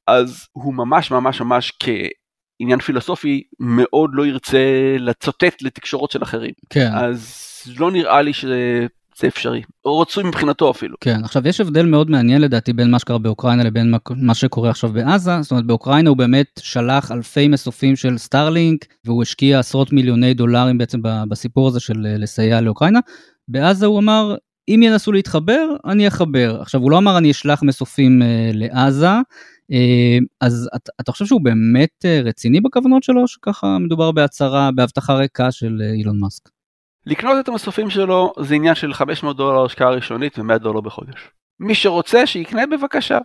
אז 0.08 0.48
הוא 0.51 0.74
ממש 0.74 1.12
ממש 1.12 1.41
ממש 1.41 1.74
כעניין 1.79 2.79
פילוסופי 2.79 3.43
מאוד 3.60 4.10
לא 4.13 4.25
ירצה 4.25 4.96
לצוטט 5.00 5.62
לתקשורות 5.62 6.12
של 6.12 6.24
אחרים. 6.24 6.51
כן. 6.69 6.89
אז 6.93 7.46
לא 7.77 7.91
נראה 7.91 8.22
לי 8.22 8.34
שזה 8.34 8.88
זה 9.20 9.28
אפשרי, 9.28 9.62
או 9.86 10.00
רצוי 10.00 10.24
מבחינתו 10.24 10.72
אפילו. 10.72 10.96
כן, 11.02 11.24
עכשיו 11.24 11.48
יש 11.48 11.62
הבדל 11.62 11.86
מאוד 11.86 12.10
מעניין 12.10 12.42
לדעתי 12.42 12.74
בין 12.74 12.92
מה 12.92 13.00
שקרה 13.00 13.18
באוקראינה 13.18 13.64
לבין 13.64 13.94
מה 14.16 14.34
שקורה 14.34 14.70
עכשיו 14.70 14.90
בעזה, 14.90 15.42
זאת 15.42 15.52
אומרת 15.52 15.66
באוקראינה 15.66 16.10
הוא 16.10 16.18
באמת 16.18 16.48
שלח 16.60 17.12
אלפי 17.12 17.48
מסופים 17.48 17.96
של 17.96 18.18
סטארלינק, 18.18 18.86
והוא 19.06 19.24
השקיע 19.24 19.60
עשרות 19.60 19.94
מיליוני 19.94 20.34
דולרים 20.34 20.78
בעצם 20.78 21.00
בסיפור 21.30 21.68
הזה 21.68 21.80
של 21.80 22.08
לסייע 22.18 22.62
לאוקראינה. 22.62 23.00
בעזה 23.48 23.86
הוא 23.86 24.00
אמר, 24.00 24.36
אם 24.70 24.80
ינסו 24.84 25.12
להתחבר, 25.12 25.76
אני 25.86 26.08
אחבר. 26.08 26.58
עכשיו 26.62 26.82
הוא 26.82 26.92
לא 26.92 26.98
אמר 26.98 27.18
אני 27.18 27.32
אשלח 27.32 27.64
מסופים 27.64 28.22
uh, 28.22 28.26
לעזה, 28.54 29.10
uh, 29.72 30.24
אז 30.42 30.70
אתה, 30.76 30.92
אתה 31.02 31.12
חושב 31.12 31.26
שהוא 31.26 31.42
באמת 31.44 31.90
uh, 32.04 32.28
רציני 32.28 32.62
בכוונות 32.62 33.04
שלו, 33.04 33.28
שככה 33.28 33.78
מדובר 33.80 34.12
בהצהרה, 34.12 34.70
בהבטחה 34.76 35.14
ריקה 35.14 35.52
של 35.52 35.82
אילון 35.94 36.20
מאסק? 36.20 36.50
לקנות 37.06 37.36
את 37.39 37.48
המסופים 37.48 37.89
שלו 37.89 38.34
זה 38.39 38.56
עניין 38.56 38.75
של 38.75 38.94
500 38.94 39.38
דולר 39.38 39.65
השקעה 39.65 39.89
ראשונית 39.89 40.39
ו-100 40.39 40.58
דולר 40.58 40.82
בחודש. 40.82 41.29
מי 41.60 41.75
שרוצה 41.75 42.25
שיקנה 42.25 42.65
בבקשה. 42.65 43.18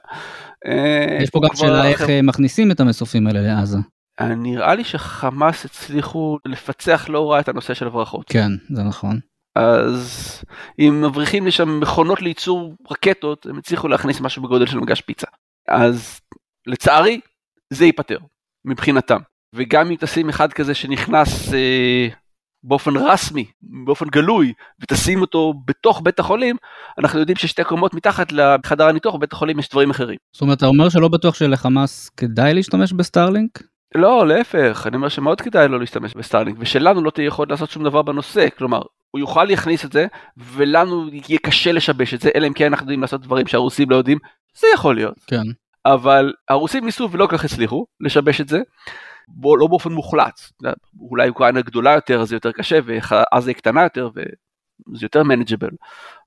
אה, 0.66 1.19
יש 1.23 1.31
פה 1.31 1.40
גם 1.49 1.57
שאלה 1.57 1.88
איך 1.88 2.02
אה, 2.02 2.23
מכניסים 2.23 2.71
את 2.71 2.81
המסופים 2.81 3.26
האלה 3.26 3.40
לעזה. 3.40 3.78
אה, 4.21 4.35
נראה 4.35 4.75
לי 4.75 4.85
שחמאס 4.85 5.64
הצליחו 5.64 6.38
לפצח 6.45 7.07
לא 7.09 7.33
רע 7.33 7.40
את 7.40 7.49
הנושא 7.49 7.75
של 7.75 7.87
הברחות. 7.87 8.28
כן, 8.28 8.50
זה 8.71 8.83
נכון. 8.83 9.19
אז 9.57 10.43
אם 10.78 11.02
מבריחים 11.07 11.47
לשם 11.47 11.81
מכונות 11.81 12.23
לייצור 12.23 12.75
רקטות, 12.90 13.47
הם 13.47 13.59
הצליחו 13.59 13.88
להכניס 13.88 14.21
משהו 14.21 14.43
בגודל 14.43 14.66
של 14.66 14.78
מגש 14.78 15.00
פיצה. 15.00 15.26
אז 15.69 16.21
לצערי, 16.66 17.21
זה 17.73 17.85
ייפתר, 17.85 18.19
מבחינתם. 18.64 19.21
וגם 19.54 19.90
אם 19.90 19.97
תשים 20.00 20.28
אחד 20.28 20.52
כזה 20.52 20.75
שנכנס 20.75 21.54
אה, 21.54 22.09
באופן 22.64 22.97
רסמי, 22.97 23.44
באופן 23.62 24.06
גלוי, 24.06 24.52
ותשים 24.80 25.21
אותו 25.21 25.54
בתוך 25.66 26.00
בית 26.04 26.18
החולים, 26.18 26.56
אנחנו 26.99 27.18
יודעים 27.18 27.37
ששתי 27.37 27.64
קומות 27.64 27.94
מתחת 27.94 28.33
לחדר 28.33 28.88
הניתוח 28.88 29.14
בבית 29.14 29.33
החולים 29.33 29.59
יש 29.59 29.68
דברים 29.68 29.90
אחרים. 29.90 30.16
זאת 30.33 30.42
אומרת, 30.42 30.59
אתה 30.59 30.66
אומר 30.66 30.88
שלא 30.88 31.09
בטוח 31.09 31.35
שלחמאס 31.35 32.09
כדאי 32.09 32.54
להשתמש 32.54 32.92
בסטארלינק? 32.92 33.62
לא, 33.94 34.28
להפך, 34.28 34.85
אני 34.87 34.97
אומר 34.97 35.09
שמאוד 35.09 35.40
כדאי 35.40 35.68
לו 35.68 35.78
להשתמש 35.78 36.14
בסטארלינק, 36.14 36.56
ושלנו 36.61 37.04
לא 37.04 37.11
תהיה 37.11 37.26
יכולת 37.26 37.50
לעשות 37.50 37.71
שום 37.71 37.85
דבר 37.85 38.02
בנושא, 38.02 38.47
כלומר, 38.59 38.83
הוא 39.11 39.18
יוכל 39.18 39.44
להכניס 39.44 39.85
את 39.85 39.92
זה, 39.92 40.06
ולנו 40.37 41.09
יהיה 41.12 41.38
קשה 41.42 41.73
לשבש 41.73 42.14
את 42.14 42.21
זה, 42.21 42.30
אלא 42.35 42.47
אם 42.47 42.52
כן 42.52 42.64
אנחנו 42.64 42.85
יודעים 42.85 43.00
לעשות 43.00 43.21
דברים 43.21 43.47
שהרוסים 43.47 43.90
לא 43.90 43.97
יודעים, 43.97 44.18
זה 44.61 44.66
יכול 44.75 44.94
להיות. 44.94 45.14
כן. 45.26 45.42
אבל 45.87 46.33
הרוסים 46.49 46.85
ניסו 46.85 47.11
ולא 47.11 47.26
כל 47.26 47.37
כך 47.37 47.45
הצליחו 47.45 47.87
לשבש 48.00 48.41
את 48.41 48.49
זה, 48.49 48.61
בו, 49.29 49.57
לא 49.57 49.67
באופן 49.67 49.93
מוחלט, 49.93 50.41
אולי 51.11 51.29
אוקראינה 51.29 51.61
גדולה 51.61 51.93
יותר 51.93 52.21
אז 52.21 52.29
זה 52.29 52.37
יותר 52.37 52.53
קשה 52.53 52.79
ועזה 52.85 53.50
היא 53.50 53.57
קטנה 53.57 53.83
יותר 53.83 54.11
וזה 54.14 55.05
יותר 55.05 55.23
מנג'בל, 55.23 55.71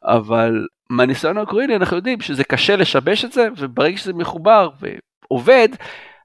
אבל 0.04 0.66
מהניסיון 0.90 1.38
האוקראיני 1.38 1.76
אנחנו 1.76 1.96
יודעים 1.96 2.22
שזה 2.22 2.44
קשה 2.44 2.76
לשבש 2.76 3.26
את 3.26 3.32
זה 3.32 3.48
וברגע 3.58 3.98
שזה 3.98 4.14
מחובר 4.14 4.70
ועובד 4.80 5.70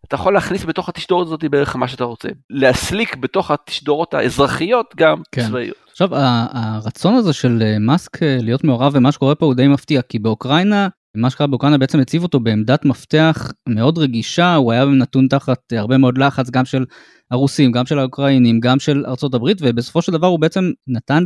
אתה 0.07 0.15
יכול 0.15 0.35
להכניס 0.35 0.65
בתוך 0.65 0.89
התשדורת 0.89 1.27
הזאת 1.27 1.45
בערך 1.45 1.77
מה 1.77 1.89
שאתה 1.89 2.05
רוצה, 2.05 2.29
להסליק 2.51 3.17
בתוך 3.17 3.51
התשדורות 3.51 4.15
האזרחיות 4.15 4.95
גם 4.97 5.23
כן. 5.33 5.47
צבאיות. 5.47 5.77
עכשיו 5.91 6.09
הרצון 6.53 7.15
הזה 7.15 7.33
של 7.33 7.63
אה, 7.63 7.79
מאסק 7.79 8.23
אה, 8.23 8.39
להיות 8.41 8.65
מעורב 8.65 8.95
במה 8.95 9.13
שקורה 9.13 9.35
פה 9.35 9.47
הוא 9.47 9.55
די 9.55 9.69
מפתיע 9.69 10.03
כי 10.03 10.19
באוקראינה 10.19 10.89
מה 11.15 11.31
שקרה 11.31 11.47
באוקראינה 11.47 11.79
בעצם 11.79 12.01
הציב 12.01 12.23
אותו 12.23 12.41
בעמדת 12.41 12.85
מפתח 12.85 13.53
מאוד 13.69 13.99
רגישה, 13.99 14.55
הוא 14.55 14.73
היה 14.73 14.85
נתון 14.85 15.29
תחת 15.29 15.73
הרבה 15.73 15.99
מאוד 15.99 16.19
לחץ 16.19 16.51
גם 16.51 16.65
של 16.65 16.85
הרוסים, 17.31 17.73
גם 17.73 17.87
של 17.87 17.99
האוקראינים, 17.99 18.61
גם 18.61 18.79
של 18.79 19.05
ארצות 19.07 19.35
הברית, 19.35 19.59
ובסופו 19.61 20.03
של 20.03 20.13
דבר 20.13 20.27
הוא 20.27 20.41
בעצם 20.41 20.71
נתן 20.87 21.25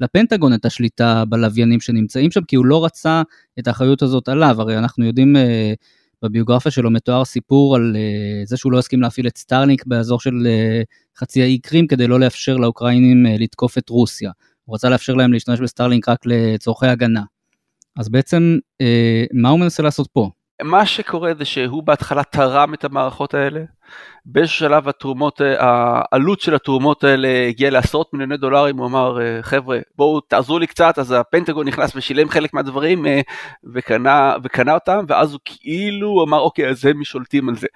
לפנטגון 0.00 0.54
את 0.54 0.64
השליטה 0.64 1.24
בלוויינים 1.28 1.80
שנמצאים 1.80 2.30
שם, 2.30 2.42
כי 2.42 2.56
הוא 2.56 2.66
לא 2.66 2.84
רצה 2.84 3.22
את 3.58 3.68
האחריות 3.68 4.02
הזאת 4.02 4.28
עליו, 4.28 4.60
הרי 4.60 4.78
אנחנו 4.78 5.04
יודעים 5.04 5.36
אה, 5.36 5.72
בביוגרפיה 6.22 6.72
שלו 6.72 6.90
מתואר 6.90 7.24
סיפור 7.24 7.76
על 7.76 7.96
אה, 7.96 8.44
זה 8.44 8.56
שהוא 8.56 8.72
לא 8.72 8.78
הסכים 8.78 9.02
להפעיל 9.02 9.26
את 9.26 9.38
סטארלינק 9.38 9.86
באזור 9.86 10.20
של 10.20 10.46
אה, 10.46 10.82
חצי 11.18 11.42
האי 11.42 11.58
קרים 11.58 11.86
כדי 11.86 12.06
לא 12.06 12.20
לאפשר 12.20 12.56
לאוקראינים 12.56 13.26
לתקוף 13.38 13.78
את 13.78 13.88
רוסיה. 13.88 14.30
הוא 14.64 14.74
רצה 14.74 14.88
לאפשר 14.88 15.14
להם 15.14 15.32
להשתמש 15.32 15.60
בסטארלינק 15.60 16.08
רק 16.08 16.18
לצורכי 16.26 16.86
הגנה. 16.86 17.35
אז 17.96 18.08
בעצם 18.08 18.58
אה, 18.80 19.24
מה 19.32 19.48
הוא 19.48 19.60
מנסה 19.60 19.82
לעשות 19.82 20.08
פה? 20.12 20.30
מה 20.62 20.86
שקורה 20.86 21.34
זה 21.38 21.44
שהוא 21.44 21.82
בהתחלה 21.82 22.22
תרם 22.24 22.74
את 22.74 22.84
המערכות 22.84 23.34
האלה, 23.34 23.60
באיזשהו 24.24 24.58
שלב 24.58 24.88
התרומות, 24.88 25.40
אה, 25.40 25.56
העלות 26.12 26.40
של 26.40 26.54
התרומות 26.54 27.04
האלה 27.04 27.46
הגיעה 27.48 27.70
לעשרות 27.70 28.12
מיליוני 28.12 28.36
דולרים, 28.36 28.78
הוא 28.78 28.86
אמר 28.86 29.20
אה, 29.20 29.42
חבר'ה 29.42 29.78
בואו 29.96 30.20
תעזרו 30.20 30.58
לי 30.58 30.66
קצת, 30.66 30.98
אז 30.98 31.12
הפנטגון 31.12 31.68
נכנס 31.68 31.96
ושילם 31.96 32.28
חלק 32.28 32.54
מהדברים 32.54 33.06
אה, 33.06 33.20
וקנה, 33.74 34.34
וקנה 34.44 34.74
אותם, 34.74 35.04
ואז 35.08 35.32
הוא 35.32 35.40
כאילו 35.44 36.24
אמר 36.28 36.40
אוקיי 36.40 36.68
אז 36.68 36.86
הם 36.86 37.04
שולטים 37.04 37.48
על 37.48 37.56
זה. 37.56 37.66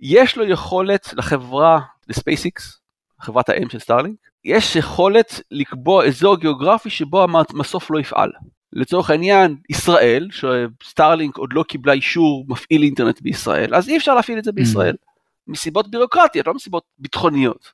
יש 0.00 0.36
לו 0.36 0.44
יכולת 0.44 1.14
לחברה, 1.16 1.80
לספייסיקס, 2.08 2.80
חברת 3.20 3.48
האם 3.48 3.68
של 3.68 3.78
סטארלינק, 3.78 4.16
יש 4.44 4.76
יכולת 4.76 5.40
לקבוע 5.50 6.06
אזור 6.06 6.36
גיאוגרפי 6.36 6.90
שבו 6.90 7.22
המסוף 7.24 7.90
לא 7.90 8.00
יפעל. 8.00 8.30
לצורך 8.72 9.10
העניין 9.10 9.56
ישראל 9.68 10.28
שסטארלינק 10.30 11.36
עוד 11.36 11.52
לא 11.52 11.62
קיבלה 11.62 11.92
אישור 11.92 12.44
מפעיל 12.48 12.82
אינטרנט 12.82 13.20
בישראל 13.20 13.74
אז 13.74 13.88
אי 13.88 13.96
אפשר 13.96 14.14
להפעיל 14.14 14.38
את 14.38 14.44
זה 14.44 14.52
בישראל 14.52 14.94
ממ. 14.94 15.06
מסיבות 15.46 15.90
בירוקרטיות 15.90 16.46
לא 16.46 16.54
מסיבות 16.54 16.84
ביטחוניות 16.98 17.72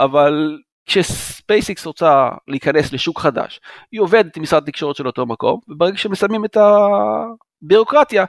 אבל 0.00 0.58
כשספייסיקס 0.86 1.86
רוצה 1.86 2.28
להיכנס 2.48 2.92
לשוק 2.92 3.20
חדש 3.20 3.60
היא 3.92 4.00
עובדת 4.00 4.36
עם 4.36 4.42
משרד 4.42 4.62
התקשורת 4.62 4.96
של 4.96 5.06
אותו 5.06 5.26
מקום 5.26 5.60
וברגע 5.68 5.96
שמסיימים 5.96 6.44
את 6.44 6.56
הבירוקרטיה 7.62 8.24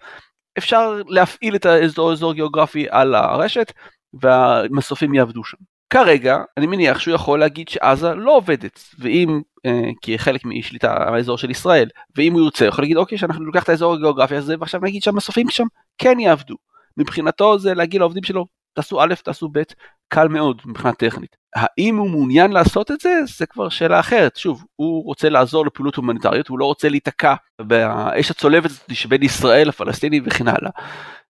אפשר 0.58 1.02
להפעיל 1.08 1.56
את 1.56 1.66
האזור 1.66 2.12
אזור 2.12 2.34
גיאוגרפי 2.34 2.86
על 2.90 3.16
הרשת 3.16 3.72
והמסופים 4.14 5.14
יעבדו 5.14 5.44
שם. 5.44 5.58
כרגע 5.90 6.38
אני 6.58 6.68
מניח 6.68 7.00
שהוא 7.00 7.16
יכול 7.16 7.40
להגיד 7.40 7.70
שעזה 7.70 8.14
לא 8.14 8.36
עובדת 8.38 8.80
ואם 9.00 9.42
אה, 9.66 9.90
כי 10.02 10.20
חלק 10.20 10.46
משליטה 10.46 10.94
האזור 10.94 11.38
של 11.38 11.50
ישראל 11.50 11.90
ואם 12.16 12.34
הוא 12.34 12.42
ירצה 12.42 12.66
יכול 12.66 12.84
להגיד 12.84 12.98
אוקיי 12.98 13.18
שאנחנו 13.18 13.46
ניקח 13.46 13.64
את 13.64 13.70
האזור 13.70 13.94
הגיאוגרפי 13.94 14.36
הזה 14.36 14.56
ועכשיו 14.60 14.82
נגיד 14.84 15.04
שהמסופים 15.04 15.50
שם 15.50 15.66
כן 15.98 16.20
יעבדו. 16.20 16.56
מבחינתו 16.98 17.60
זה 17.60 17.74
להגיד 17.74 18.00
לעובדים 18.00 18.24
שלו 18.24 18.46
תעשו 18.74 19.02
א' 19.02 19.14
תעשו 19.24 19.50
ב' 19.52 19.62
קל 20.08 20.28
מאוד 20.28 20.62
מבחינה 20.66 20.94
טכנית. 20.94 21.36
האם 21.56 21.98
הוא 21.98 22.10
מעוניין 22.10 22.52
לעשות 22.52 22.92
את 22.92 23.00
זה 23.00 23.20
זה 23.38 23.46
כבר 23.46 23.70
שאלה 23.70 24.00
אחרת 24.00 24.36
שוב 24.36 24.64
הוא 24.76 25.06
רוצה 25.06 25.30
לעזור 25.30 25.66
לפעילות 25.66 25.96
הומניטריות 25.96 26.48
הוא 26.48 26.60
לא 26.60 26.66
רוצה 26.66 26.90
להיתקע 26.90 27.34
באש 27.62 28.32
הצולבת 28.32 28.72
שבין 28.92 29.24
ישראל 29.24 29.68
לפלסטינים 29.68 30.24
וכן 30.26 30.48
הלאה. 30.48 30.72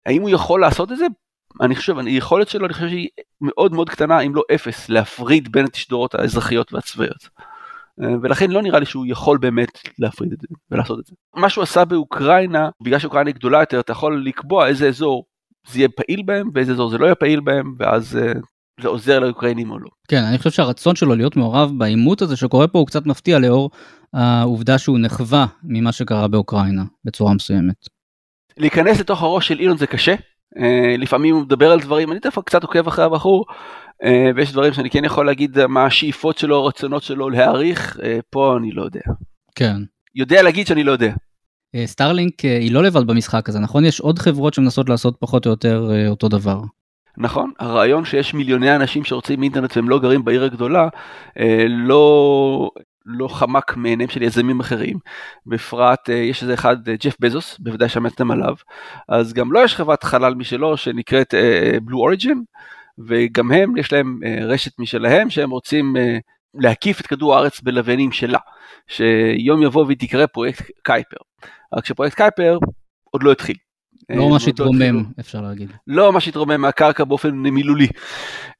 האם 0.05 0.21
הוא 0.21 0.29
יכול 0.29 0.61
לעשות 0.61 0.91
את 0.91 0.97
זה? 0.97 1.05
אני 1.61 1.75
חושב, 1.75 1.97
היכולת 1.97 2.49
שלו 2.49 2.65
אני 2.65 2.73
חושב 2.73 2.89
שהיא 2.89 3.09
מאוד 3.41 3.73
מאוד 3.73 3.89
קטנה 3.89 4.19
אם 4.19 4.35
לא 4.35 4.41
אפס 4.55 4.89
להפריד 4.89 5.51
בין 5.51 5.65
התשדורות 5.65 6.15
האזרחיות 6.15 6.73
והצבאיות. 6.73 7.29
אה, 8.03 8.07
ולכן 8.21 8.51
לא 8.51 8.61
נראה 8.61 8.79
לי 8.79 8.85
שהוא 8.85 9.05
יכול 9.07 9.37
באמת 9.37 9.79
להפריד 9.99 10.33
את 10.33 10.41
זה 10.41 10.47
ולעשות 10.71 10.99
את 10.99 11.05
זה. 11.05 11.15
מה 11.35 11.49
שהוא 11.49 11.63
עשה 11.63 11.85
באוקראינה, 11.85 12.69
בגלל 12.83 12.99
שאוקראינה 12.99 13.31
גדולה 13.31 13.59
יותר, 13.59 13.79
אתה 13.79 13.91
יכול 13.91 14.23
לקבוע 14.25 14.67
איזה 14.67 14.87
אזור 14.87 15.25
זה 15.67 15.79
יהיה 15.79 15.89
פעיל 15.89 16.21
בהם 16.21 16.49
ואיזה 16.53 16.71
אזור 16.71 16.89
זה 16.89 16.97
לא 16.97 17.05
יהיה 17.05 17.15
פעיל 17.15 17.39
בהם, 17.39 17.75
ואז 17.79 18.17
אה, 18.17 18.33
זה 18.81 18.87
עוזר 18.87 19.19
לאוקראינים 19.19 19.71
או 19.71 19.79
לא. 19.79 19.89
כן, 20.07 20.23
אני 20.23 20.37
חושב 20.37 20.49
שהרצון 20.49 20.95
שלו 20.95 21.15
להיות 21.15 21.35
מעורב 21.35 21.71
בעימות 21.77 22.21
הזה 22.21 22.35
שקורה 22.35 22.67
פה 22.67 22.79
הוא 22.79 22.87
קצת 22.87 23.05
מפתיע 23.05 23.39
לאור 23.39 23.69
העובדה 24.13 24.77
שהוא 24.77 24.99
נחווה 24.99 25.45
ממה 25.63 25.91
שקרה 25.91 26.27
באוקראינה 26.27 26.83
בצורה 27.05 27.33
מסוימת. 27.33 27.75
להיכנס 28.57 28.99
לתוך 28.99 29.21
הראש 29.21 29.47
של 29.47 29.59
אילון 29.59 29.77
זה 29.77 29.87
קשה, 29.87 30.15
לפעמים 30.97 31.35
הוא 31.35 31.43
מדבר 31.43 31.71
על 31.71 31.79
דברים, 31.79 32.11
אני 32.11 32.19
דווקא 32.19 32.41
קצת 32.41 32.63
עוקב 32.63 32.87
אחרי 32.87 33.05
הבחור, 33.05 33.45
אה, 34.03 34.31
ויש 34.35 34.51
דברים 34.51 34.73
שאני 34.73 34.89
כן 34.89 35.05
יכול 35.05 35.25
להגיד 35.25 35.65
מה 35.65 35.85
השאיפות 35.85 36.37
שלו, 36.37 36.57
הרצונות 36.57 37.03
שלו 37.03 37.29
להעריך, 37.29 37.99
אה, 38.03 38.19
פה 38.29 38.57
אני 38.57 38.71
לא 38.71 38.83
יודע. 38.83 39.01
כן. 39.55 39.75
יודע 40.15 40.41
להגיד 40.41 40.67
שאני 40.67 40.83
לא 40.83 40.91
יודע. 40.91 41.13
סטארלינק 41.85 42.39
היא 42.41 42.71
לא 42.71 42.83
לבד 42.83 43.07
במשחק 43.07 43.49
הזה, 43.49 43.59
נכון? 43.59 43.85
יש 43.85 43.99
עוד 43.99 44.19
חברות 44.19 44.53
שמנסות 44.53 44.89
לעשות 44.89 45.15
פחות 45.19 45.45
או 45.45 45.51
יותר 45.51 45.91
אותו 46.09 46.29
דבר. 46.29 46.61
נכון, 47.17 47.51
הרעיון 47.59 48.05
שיש 48.05 48.33
מיליוני 48.33 48.75
אנשים 48.75 49.03
שרוצים 49.03 49.43
אינטרנט 49.43 49.77
והם 49.77 49.89
לא 49.89 49.99
גרים 49.99 50.25
בעיר 50.25 50.43
הגדולה, 50.43 50.87
לא 51.69 52.71
לא 53.05 53.27
חמק 53.27 53.77
מעיניהם 53.77 54.09
של 54.09 54.21
יזמים 54.21 54.59
אחרים, 54.59 54.97
בפרט 55.45 56.09
אה, 56.09 56.15
יש 56.15 56.41
איזה 56.41 56.53
אחד, 56.53 56.89
אה, 56.89 56.95
ג'ף 57.03 57.15
בזוס, 57.19 57.57
בוודאי 57.59 57.89
שמעתם 57.89 58.31
עליו, 58.31 58.55
אז 59.09 59.33
גם 59.33 59.51
לו 59.51 59.59
לא 59.59 59.65
יש 59.65 59.75
חברת 59.75 60.03
חלל 60.03 60.35
משלו 60.35 60.77
שנקראת 60.77 61.33
בלו 61.83 61.97
uh, 61.97 62.01
אוריג'ין, 62.01 62.43
וגם 63.07 63.51
הם, 63.51 63.77
יש 63.77 63.93
להם 63.93 64.19
רשת 64.41 64.79
משלהם 64.79 65.29
שהם 65.29 65.49
רוצים 65.49 65.95
להקיף 66.53 67.01
את 67.01 67.07
כדור 67.07 67.35
הארץ 67.35 67.61
בלוויינים 67.61 68.11
שלה, 68.11 68.39
שיום 68.87 69.63
יבוא 69.63 69.85
והיא 69.85 69.97
תקרא 69.97 70.25
פרויקט 70.25 70.71
קייפר. 70.83 71.17
רק 71.73 71.85
שפרויקט 71.85 72.17
קייפר 72.17 72.57
עוד 73.11 73.23
לא 73.23 73.31
התחיל. 73.31 73.55
לא 74.09 74.29
ממש 74.29 74.47
התרומם, 74.47 75.03
אפשר 75.19 75.41
להגיד. 75.41 75.71
לא 75.87 76.11
ממש 76.11 76.27
התרומם 76.27 76.61
מהקרקע 76.61 77.03
באופן 77.03 77.31
מילולי. 77.31 77.87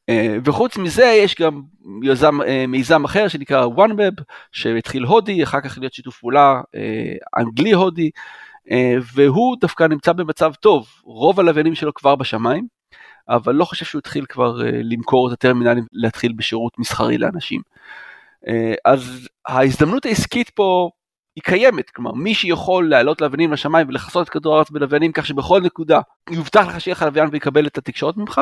אה, 0.10 0.38
וחוץ 0.46 0.78
מזה 0.78 1.06
יש 1.06 1.36
גם 1.36 1.62
יזם, 2.04 2.42
אה, 2.42 2.66
מיזם 2.68 3.06
אחר 3.06 3.28
שנקרא 3.28 3.66
OneWeb, 3.66 4.24
שהתחיל 4.52 5.04
הודי, 5.04 5.44
אחר 5.44 5.62
כך 5.62 5.78
להיות 5.78 5.94
שיתוף 5.94 6.20
פעולה 6.20 6.62
אה, 6.76 7.42
אנגלי-הודי, 7.42 8.10
והוא 9.14 9.58
דווקא 9.62 9.84
נמצא 9.84 10.14
במצב 10.14 10.54
טוב, 10.54 10.88
רוב 11.04 11.40
הלוויינים 11.40 11.76
שלו 11.76 11.94
כבר 11.94 12.16
בשמיים, 12.16 12.68
אבל 13.30 13.56
לא 13.56 13.66
חושב 13.66 13.86
שהוא 13.86 14.00
התחיל 14.00 14.26
כבר 14.26 14.58
למכור 14.64 15.28
את 15.28 15.34
הטרמינלים, 15.34 15.86
להתחיל 15.94 16.34
בשירות 16.36 16.80
מסחרי 16.80 17.18
לאנשים. 17.18 17.62
אז 18.86 19.28
ההזדמנות 19.48 20.06
העסקית 20.06 20.50
פה 20.50 20.90
היא 21.36 21.44
קיימת, 21.44 21.90
כלומר 21.90 22.14
מי 22.14 22.34
שיכול 22.34 22.90
לעלות 22.90 23.22
לוויינים 23.22 23.54
לשמיים 23.54 23.88
ולכסות 23.88 24.28
את 24.28 24.30
כדור 24.30 24.56
הארץ 24.56 24.70
בלוויינים 24.70 25.12
כך 25.12 25.26
שבכל 25.26 25.62
נקודה 25.62 26.02
יובטח 26.30 26.68
לך 26.68 26.82
שיהיה 26.82 26.96
לך 26.96 27.02
לוויין 27.02 27.30
ויקבל 27.32 27.68
את 27.68 27.78
התקשורת 27.78 28.18
ממך, 28.18 28.42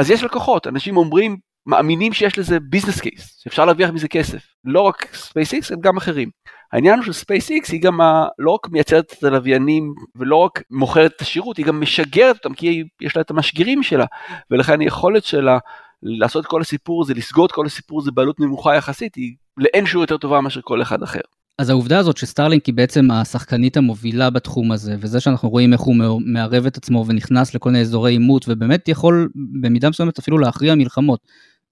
אז 0.00 0.10
יש 0.10 0.24
לקוחות, 0.24 0.66
אנשים 0.66 0.96
אומרים, 0.96 1.36
מאמינים 1.66 2.12
שיש 2.12 2.38
לזה 2.38 2.60
ביזנס 2.60 3.00
קייס, 3.00 3.40
שאפשר 3.42 3.64
להרוויח 3.64 3.90
מזה 3.90 4.08
כסף, 4.08 4.42
לא 4.64 4.80
רק 4.80 5.14
SpaceX, 5.14 5.70
אלא 5.70 5.80
גם 5.80 5.96
אחרים. 5.96 6.30
העניין 6.72 6.98
הוא 6.98 7.04
SpaceX 7.06 7.72
היא 7.72 7.82
גם 7.82 8.00
ה, 8.00 8.26
לא 8.38 8.50
רק 8.50 8.68
מייצרת 8.68 9.14
את 9.18 9.24
הלוויינים 9.24 9.94
ולא 10.16 10.36
רק 10.36 10.62
מוכרת 10.70 11.12
את 11.16 11.20
השירות, 11.20 11.56
היא 11.56 11.66
גם 11.66 11.80
משגרת 11.80 12.36
אותם 12.36 12.54
כי 12.54 12.84
יש 13.00 13.16
לה 13.16 13.22
את 13.22 13.30
המשגרים 13.30 13.82
שלה, 13.82 14.04
ולכן 14.50 14.80
היכולת 14.80 15.24
שלה 15.24 15.58
לעשות 16.02 16.46
כל 16.46 16.60
הסיפור 16.60 17.02
הזה, 17.02 17.14
לסגור 17.14 17.46
את 17.46 17.52
כל 17.52 17.66
הסיפור 17.66 18.00
הזה 18.00 18.10
בעלות 18.10 18.40
נמוכה 18.40 18.76
יחסית, 18.76 19.14
היא 19.14 19.34
לאין 19.56 19.86
שהוא 19.86 20.02
יותר 20.02 20.16
טובה 20.16 20.40
מאשר 20.40 20.60
כל 20.64 20.82
אחד 20.82 21.02
אחר. 21.02 21.20
אז 21.60 21.70
העובדה 21.70 21.98
הזאת 21.98 22.16
שסטארלינק 22.16 22.66
היא 22.66 22.74
בעצם 22.74 23.10
השחקנית 23.10 23.76
המובילה 23.76 24.30
בתחום 24.30 24.72
הזה, 24.72 24.96
וזה 24.98 25.20
שאנחנו 25.20 25.48
רואים 25.48 25.72
איך 25.72 25.80
הוא 25.80 25.94
מערב 26.26 26.66
את 26.66 26.76
עצמו 26.76 27.04
ונכנס 27.08 27.54
לכל 27.54 27.70
מיני 27.70 27.80
אזורי 27.80 28.12
עימות, 28.12 28.44
ובאמת 28.48 28.88
יכול 28.88 29.28
במידה 29.60 29.90
מסוימת 29.90 30.18
אפילו 30.18 30.38
להכריע 30.38 30.74
מלחמות, 30.74 31.20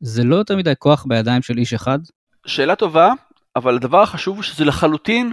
זה 0.00 0.24
לא 0.24 0.36
יותר 0.36 0.56
מדי 0.56 0.72
כוח 0.78 1.04
בידיים 1.08 1.42
של 1.42 1.58
איש 1.58 1.74
אחד? 1.74 1.98
שאלה 2.46 2.76
טובה, 2.76 3.12
אבל 3.56 3.76
הדבר 3.76 4.02
החשוב 4.02 4.36
הוא 4.36 4.42
שזה 4.42 4.64
לחלוטין 4.64 5.32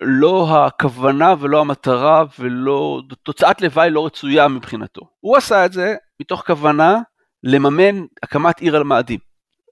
לא 0.00 0.66
הכוונה 0.66 1.34
ולא 1.40 1.60
המטרה 1.60 2.24
ולא, 2.38 3.02
תוצאת 3.22 3.62
לוואי 3.62 3.90
לא 3.90 4.06
רצויה 4.06 4.48
מבחינתו. 4.48 5.00
הוא 5.20 5.36
עשה 5.36 5.66
את 5.66 5.72
זה 5.72 5.94
מתוך 6.20 6.42
כוונה 6.46 6.98
לממן 7.44 8.04
הקמת 8.22 8.60
עיר 8.60 8.76
על 8.76 8.82
מאדים. 8.82 9.18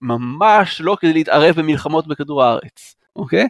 ממש 0.02 0.80
לא 0.80 0.96
כדי 1.00 1.12
להתערב 1.12 1.54
במלחמות 1.60 2.06
בכדור 2.06 2.42
הארץ, 2.42 2.94
אוקיי? 3.16 3.48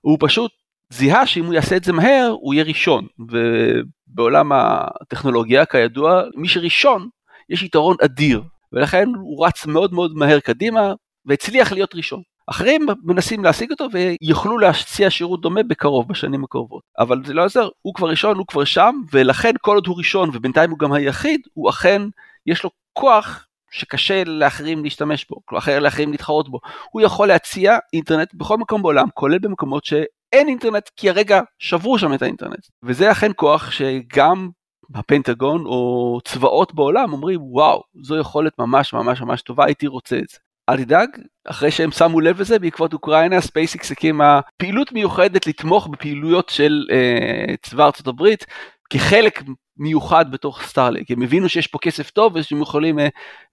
הוא 0.00 0.18
פשוט 0.20 0.50
זיהה 0.92 1.26
שאם 1.26 1.44
הוא 1.44 1.54
יעשה 1.54 1.76
את 1.76 1.84
זה 1.84 1.92
מהר, 1.92 2.34
הוא 2.40 2.54
יהיה 2.54 2.64
ראשון. 2.64 3.06
ובעולם 3.28 4.52
הטכנולוגיה, 4.52 5.66
כידוע, 5.66 6.22
מי 6.34 6.48
שראשון, 6.48 7.08
יש 7.48 7.62
יתרון 7.62 7.96
אדיר. 8.04 8.42
ולכן 8.72 9.08
הוא 9.14 9.46
רץ 9.46 9.66
מאוד 9.66 9.92
מאוד 9.92 10.12
מהר 10.14 10.40
קדימה, 10.40 10.92
והצליח 11.26 11.72
להיות 11.72 11.94
ראשון. 11.94 12.22
אחרים 12.46 12.86
מנסים 13.04 13.44
להשיג 13.44 13.70
אותו 13.70 13.88
ויוכלו 13.92 14.58
להציע 14.58 15.10
שירות 15.10 15.40
דומה 15.40 15.62
בקרוב, 15.62 16.08
בשנים 16.08 16.44
הקרובות. 16.44 16.82
אבל 16.98 17.24
זה 17.24 17.34
לא 17.34 17.44
עוזר, 17.44 17.68
הוא 17.82 17.94
כבר 17.94 18.08
ראשון, 18.08 18.36
הוא 18.36 18.46
כבר 18.46 18.64
שם, 18.64 18.94
ולכן 19.12 19.52
כל 19.60 19.74
עוד 19.74 19.86
הוא 19.86 19.98
ראשון, 19.98 20.30
ובינתיים 20.32 20.70
הוא 20.70 20.78
גם 20.78 20.92
היחיד, 20.92 21.40
הוא 21.54 21.70
אכן, 21.70 22.02
יש 22.46 22.64
לו 22.64 22.70
כוח 22.92 23.47
שקשה 23.70 24.24
לאחרים 24.24 24.84
להשתמש 24.84 25.26
בו, 25.30 25.58
אחר 25.58 25.78
לאחרים 25.78 26.10
להתחרות 26.10 26.48
בו. 26.48 26.60
הוא 26.90 27.02
יכול 27.02 27.28
להציע 27.28 27.78
אינטרנט 27.92 28.34
בכל 28.34 28.56
מקום 28.56 28.82
בעולם, 28.82 29.06
כולל 29.14 29.38
במקומות 29.38 29.84
שאין 29.84 30.48
אינטרנט, 30.48 30.88
כי 30.96 31.10
הרגע 31.10 31.40
שברו 31.58 31.98
שם 31.98 32.14
את 32.14 32.22
האינטרנט. 32.22 32.66
וזה 32.82 33.12
אכן 33.12 33.30
כוח 33.36 33.70
שגם 33.70 34.48
הפנטגון 34.94 35.66
או 35.66 36.18
צבאות 36.24 36.74
בעולם 36.74 37.12
אומרים, 37.12 37.40
וואו, 37.42 37.82
זו 38.02 38.16
יכולת 38.16 38.52
ממש 38.58 38.92
ממש 38.92 39.20
ממש 39.20 39.42
טובה, 39.42 39.64
הייתי 39.64 39.86
רוצה 39.86 40.16
את 40.18 40.28
זה. 40.28 40.38
אל 40.68 40.84
תדאג, 40.84 41.08
אחרי 41.44 41.70
שהם 41.70 41.90
שמו 41.90 42.20
לב 42.20 42.40
לזה 42.40 42.58
בעקבות 42.58 42.92
אוקראינה, 42.92 43.40
ספייסיקס 43.40 43.90
הקימה 43.90 44.40
פעילות 44.56 44.92
מיוחדת 44.92 45.46
לתמוך 45.46 45.86
בפעילויות 45.86 46.48
של 46.48 46.86
אה, 46.90 47.54
צבא 47.62 47.84
ארצות 47.84 48.06
הברית, 48.06 48.46
כחלק 48.90 49.42
מיוחד 49.76 50.30
בתוך 50.30 50.62
סטארלינק, 50.62 51.10
הם 51.10 51.22
הבינו 51.22 51.48
שיש 51.48 51.66
פה 51.66 51.78
כסף 51.78 52.10
טוב 52.10 52.32
ושהם 52.36 52.62
יכולים 52.62 52.98
אה, 52.98 53.02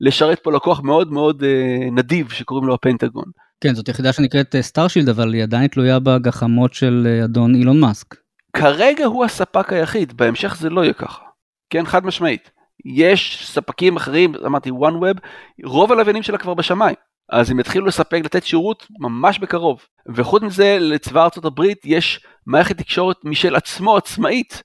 לשרת 0.02 0.40
פה 0.40 0.52
לקוח 0.52 0.82
מאוד 0.82 1.12
מאוד 1.12 1.44
uh, 1.44 1.92
נדיב 1.92 2.32
שקוראים 2.32 2.68
לו 2.68 2.74
הפנטגון. 2.74 3.26
כן, 3.62 3.76
זאת 3.76 3.88
יחידה 3.88 4.14
שנקראת 4.14 4.56
סטארשילד, 4.62 5.10
אבל 5.10 5.34
היא 5.34 5.44
עדיין 5.44 5.68
תלויה 5.68 6.00
בגחמות 6.00 6.74
של 6.74 7.22
אדון 7.24 7.56
אילון 7.56 7.80
מאסק. 7.80 8.16
כרגע 8.56 9.06
הוא 9.06 9.26
הספק 9.26 9.74
היחיד, 9.74 10.18
בהמשך 10.18 10.56
זה 10.60 10.70
לא 10.70 10.82
יהיה 10.82 10.94
ככה. 10.94 11.24
כן, 11.70 11.86
חד 11.86 12.06
משמעית. 12.06 12.52
יש 12.86 13.48
ספקים 13.52 13.96
אחרים, 13.96 14.34
אמרתי 14.46 14.70
OneWeb, 14.70 15.20
רוב 15.66 15.92
הלוויינים 15.92 16.24
שלה 16.24 16.38
כבר 16.38 16.54
בשמיים. 16.54 16.96
אז 17.30 17.52
הם 17.52 17.60
יתחילו 17.60 17.86
לספק, 17.86 18.22
לתת 18.26 18.46
שירות 18.46 18.88
ממש 19.00 19.40
בקרוב. 19.40 19.82
וחוץ 20.16 20.44
מזה, 20.44 20.78
לצבא 20.80 21.24
ארצות 21.24 21.46
הברית 21.46 21.82
יש 21.86 22.26
מערכת 22.46 22.78
תקשורת 22.78 23.18
משל 23.24 23.56
עצמו 23.56 23.98
עצמאית, 23.98 24.64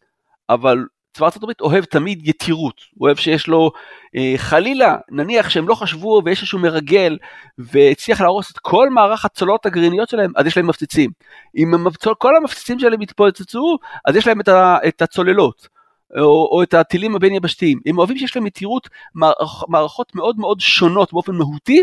אבל 0.50 0.84
צבא 1.12 1.26
ארצות 1.26 1.42
הברית 1.42 1.60
אוהב 1.60 1.84
תמיד 1.84 2.28
יתירות, 2.28 2.80
הוא 2.94 3.06
אוהב 3.06 3.16
שיש 3.16 3.46
לו 3.46 3.70
אה, 4.16 4.34
חלילה, 4.36 4.96
נניח 5.10 5.50
שהם 5.50 5.68
לא 5.68 5.74
חשבו 5.74 6.22
ויש 6.24 6.38
איזשהו 6.38 6.58
מרגל 6.58 7.18
והצליח 7.58 8.20
להרוס 8.20 8.50
את 8.50 8.58
כל 8.58 8.90
מערך 8.90 9.24
הצוללות 9.24 9.66
הגרעיניות 9.66 10.08
שלהם, 10.08 10.32
אז 10.36 10.46
יש 10.46 10.56
להם 10.56 10.66
מפציצים. 10.66 11.10
אם 11.56 11.74
המצול, 11.74 12.14
כל 12.18 12.36
המפציצים 12.36 12.78
שלהם 12.78 13.02
יתפוצצו, 13.02 13.78
אז 14.04 14.16
יש 14.16 14.26
להם 14.26 14.40
את, 14.40 14.48
ה, 14.48 14.78
את 14.88 15.02
הצוללות. 15.02 15.80
או, 16.16 16.48
או 16.52 16.62
את 16.62 16.74
הטילים 16.74 17.16
הבין 17.16 17.34
יבשתיים. 17.34 17.80
הם 17.86 17.98
אוהבים 17.98 18.18
שיש 18.18 18.36
להם 18.36 18.46
יתירות 18.46 18.88
מערכ, 19.14 19.64
מערכות 19.68 20.14
מאוד 20.14 20.38
מאוד 20.38 20.60
שונות 20.60 21.12
באופן 21.12 21.34
מהותי, 21.34 21.82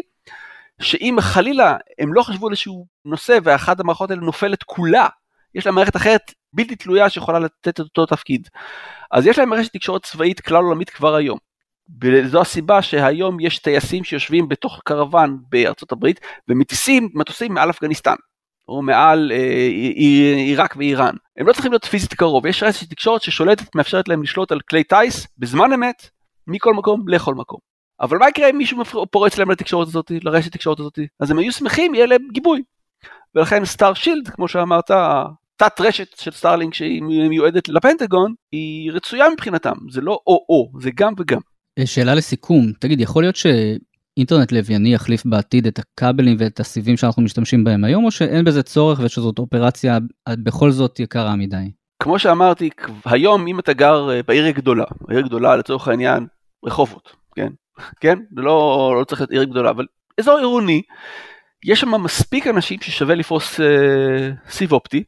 שאם 0.82 1.18
חלילה 1.20 1.78
הם 2.00 2.14
לא 2.14 2.24
חשבו 2.24 2.48
על 2.48 2.52
איזשהו 2.52 2.86
נושא 3.06 3.38
ואחת 3.44 3.80
המערכות 3.80 4.12
האלה 4.12 4.22
נופלת 4.22 4.64
כולה, 4.64 5.08
יש 5.56 5.66
להם 5.66 5.76
מערכת 5.76 5.96
אחרת 5.96 6.34
בלתי 6.54 6.76
תלויה 6.76 7.10
שיכולה 7.10 7.40
לתת 7.40 7.68
את 7.68 7.80
אותו 7.80 8.06
תפקיד. 8.06 8.48
אז 9.12 9.28
יש 9.28 9.40
להם 9.40 9.54
רשת 9.54 9.74
תקשורת 9.74 10.04
צבאית 10.06 10.42
כלל 10.42 10.64
עולמית 10.64 10.90
כבר 10.90 11.16
היום. 11.16 11.38
וזו 12.02 12.42
הסיבה 12.42 12.82
שהיום 12.82 13.40
יש 13.40 13.60
טייסים 13.60 14.04
שיושבים 14.04 14.50
בתוך 14.50 14.82
קרוון 14.86 15.38
בארצות 15.50 15.92
הברית 15.92 16.20
ומטיסים 16.48 17.10
מטוסים 17.14 17.54
מעל 17.54 17.70
אפגניסטן. 17.70 18.16
או 18.68 18.82
מעל 18.82 19.32
אה, 19.32 19.68
עיראק 20.38 20.76
ואיראן. 20.78 21.16
הם 21.38 21.48
לא 21.48 21.54
צריכים 21.54 21.72
להיות 21.72 21.86
פיזית 21.86 22.14
קרוב, 22.14 22.46
יש 22.46 22.64
רשת 22.64 22.90
תקשורת 22.90 23.22
ששולטת, 23.22 23.76
מאפשרת 23.76 24.08
להם 24.08 24.24
לשלוט 24.24 24.52
על 24.52 24.60
כלי 24.60 24.84
טיס 24.84 25.28
בזמן 25.38 25.74
אמת, 25.74 26.10
מכל 26.48 26.74
מקום 26.74 27.08
לכל 27.08 27.36
מקום. 27.36 27.60
אבל 28.02 28.18
מה 28.18 28.30
יקרה 28.30 28.50
אם 28.50 28.58
מישהו 28.58 28.84
פורץ 29.12 29.38
להם 29.38 29.52
לתקשורת 29.52 29.88
הזאת, 29.88 30.12
לרשת 30.24 30.48
התקשורת 30.48 30.80
הזאת? 30.80 31.00
אז 31.20 31.32
הם 31.32 31.40
היו 31.40 31.52
שמחים, 31.52 31.96
יהיה 31.96 32.06
להם 32.06 32.28
גיבוי. 32.32 32.64
ולכן 33.38 33.66
סטאר 33.66 33.94
שילד, 33.94 34.28
כמו 34.28 34.48
שאמרת, 34.48 34.92
תת 35.56 35.82
רשת 35.82 36.18
של 36.18 36.32
סטארלינק 36.32 36.74
שהיא 36.74 37.04
מיועדת 37.04 37.70
לפנטגון, 37.70 38.34
היא 38.52 38.92
רצויה 38.92 39.26
מבחינתם, 39.34 39.74
זה 39.90 40.02
לא 40.02 40.20
או-או, 40.28 40.72
זה 40.82 40.90
גם 40.96 41.14
וגם. 41.18 41.40
שאלה 41.86 42.16
לסיכום, 42.16 42.72
תגיד, 42.80 43.02
יכול 43.02 43.24
להיות 43.24 43.36
שאינטרנט 43.36 44.52
לווייני 44.52 44.94
יחליף 44.94 45.26
בעתיד 45.26 45.68
את 45.68 45.80
הכבלים 45.80 46.38
ואת 46.40 46.60
הסיבים 46.60 46.98
שאנחנו 46.98 47.22
משתמשים 47.22 47.64
בהם 47.64 47.84
היום, 47.84 48.06
או 48.06 48.12
שאין 48.12 48.46
בזה 48.46 48.64
צורך 48.64 49.00
ושזאת 49.04 49.40
אופרציה 49.40 49.98
בכל 50.30 50.72
זאת 50.72 51.00
יקרה 51.00 51.36
מדי? 51.36 51.72
כמו 52.04 52.20
שאמרתי, 52.20 52.70
היום 53.06 53.48
אם 53.48 53.60
אתה 53.60 53.74
גר 53.74 54.10
אה, 54.10 54.24
בעיר 54.28 54.50
גדולה, 54.50 54.86
עיר 55.10 55.22
גדולה 55.22 55.56
לצורך 55.56 55.88
העניין 55.88 56.28
רחובות, 56.66 57.16
כן? 57.36 57.48
כן? 58.00 58.20
זה 58.36 58.42
לא, 58.42 58.96
לא 59.00 59.04
צריך 59.04 59.22
להיות 59.22 59.32
עיר 59.32 59.44
גדולה, 59.44 59.70
אבל 59.70 59.86
אזור 60.20 60.38
עירוני, 60.38 60.82
יש 61.66 61.80
שם 61.80 62.02
מספיק 62.04 62.48
אנשים 62.48 62.82
ששווה 62.82 63.16
לפרוס 63.16 63.60
אה, 63.60 64.30
סיב 64.50 64.72
אופטי, 64.72 65.04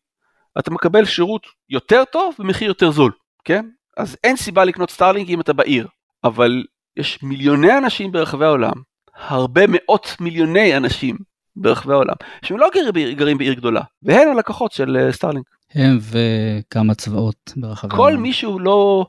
אתה 0.60 0.72
מקבל 0.72 1.06
שירות 1.06 1.48
יותר 1.70 2.04
טוב 2.12 2.36
במחיר 2.40 2.68
יותר 2.68 2.92
זול, 2.92 3.12
כן? 3.44 3.66
אז 3.98 4.18
אין 4.24 4.36
סיבה 4.36 4.66
לקנות 4.66 4.92
סטארלינק 4.92 5.30
אם 5.30 5.42
אתה 5.42 5.54
בעיר, 5.54 5.88
אבל 6.24 6.64
יש 6.98 7.24
מיליוני 7.24 7.78
אנשים 7.78 8.12
ברחבי 8.12 8.46
העולם, 8.46 8.74
הרבה 9.16 9.62
מאות 9.68 10.16
מיליוני 10.20 10.78
אנשים 10.78 11.18
ברחבי 11.56 11.94
העולם, 11.94 12.16
שהם 12.44 12.58
לא 12.58 12.70
גרים 12.74 12.94
בעיר, 12.94 13.12
גרים 13.12 13.38
בעיר 13.38 13.54
גדולה, 13.54 13.82
והם 14.04 14.30
הלקוחות 14.30 14.72
של 14.72 14.98
אה, 14.98 15.12
סטארלינק. 15.12 15.46
הם 15.74 16.00
וכמה 16.02 16.96
צבאות 16.96 17.54
ברחבי 17.56 17.96
העולם. 17.96 18.12
כל 18.14 18.18
מי 18.18 18.34
שהוא 18.34 18.62
לא 18.62 19.06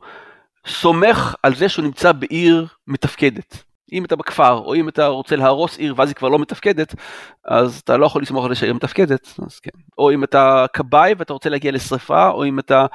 סומך 0.66 1.34
על 1.42 1.54
זה 1.54 1.68
שהוא 1.68 1.84
נמצא 1.84 2.12
בעיר 2.12 2.66
מתפקדת. 2.86 3.69
אם 3.92 4.04
אתה 4.04 4.16
בכפר, 4.16 4.52
או 4.52 4.74
אם 4.74 4.88
אתה 4.88 5.06
רוצה 5.06 5.36
להרוס 5.36 5.78
עיר 5.78 5.94
ואז 5.96 6.08
היא 6.08 6.16
כבר 6.16 6.28
לא 6.28 6.38
מתפקדת, 6.38 6.94
אז 7.44 7.80
אתה 7.84 7.96
לא 7.96 8.06
יכול 8.06 8.22
לסמוך 8.22 8.44
על 8.44 8.54
זה 8.54 8.60
שהעיר 8.60 8.74
מתפקדת, 8.74 9.34
אז 9.46 9.58
כן. 9.58 9.70
או 9.98 10.12
אם 10.12 10.24
אתה 10.24 10.66
כבאי 10.72 11.14
ואתה 11.18 11.32
רוצה 11.32 11.50
להגיע 11.50 11.72
לשריפה, 11.72 12.28
או 12.28 12.44
אם 12.44 12.58
אתה 12.58 12.86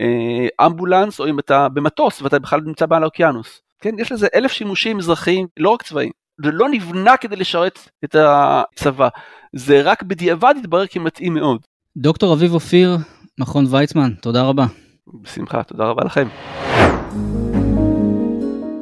אה, 0.00 0.66
אמבולנס, 0.66 1.20
או 1.20 1.28
אם 1.28 1.38
אתה 1.38 1.68
במטוס 1.68 2.22
ואתה 2.22 2.38
בכלל 2.38 2.60
נמצא 2.60 2.86
בעל 2.86 3.02
האוקיינוס. 3.02 3.60
כן, 3.80 3.94
יש 3.98 4.12
לזה 4.12 4.26
אלף 4.34 4.52
שימושים 4.52 4.98
אזרחיים, 4.98 5.46
לא 5.56 5.70
רק 5.70 5.82
צבאיים. 5.82 6.12
זה 6.44 6.50
לא 6.52 6.68
נבנה 6.68 7.16
כדי 7.16 7.36
לשרת 7.36 7.88
את 8.04 8.16
הצבא, 8.18 9.08
זה 9.56 9.82
רק 9.82 10.02
בדיעבד 10.02 10.54
התברר 10.58 10.86
כמתאים 10.86 11.34
מאוד. 11.34 11.60
דוקטור 11.96 12.34
אביב 12.34 12.54
אופיר, 12.54 12.96
מכון 13.40 13.64
ויצמן, 13.70 14.10
תודה 14.20 14.42
רבה. 14.42 14.66
בשמחה, 15.22 15.62
תודה 15.62 15.84
רבה 15.84 16.04
לכם. 16.04 16.28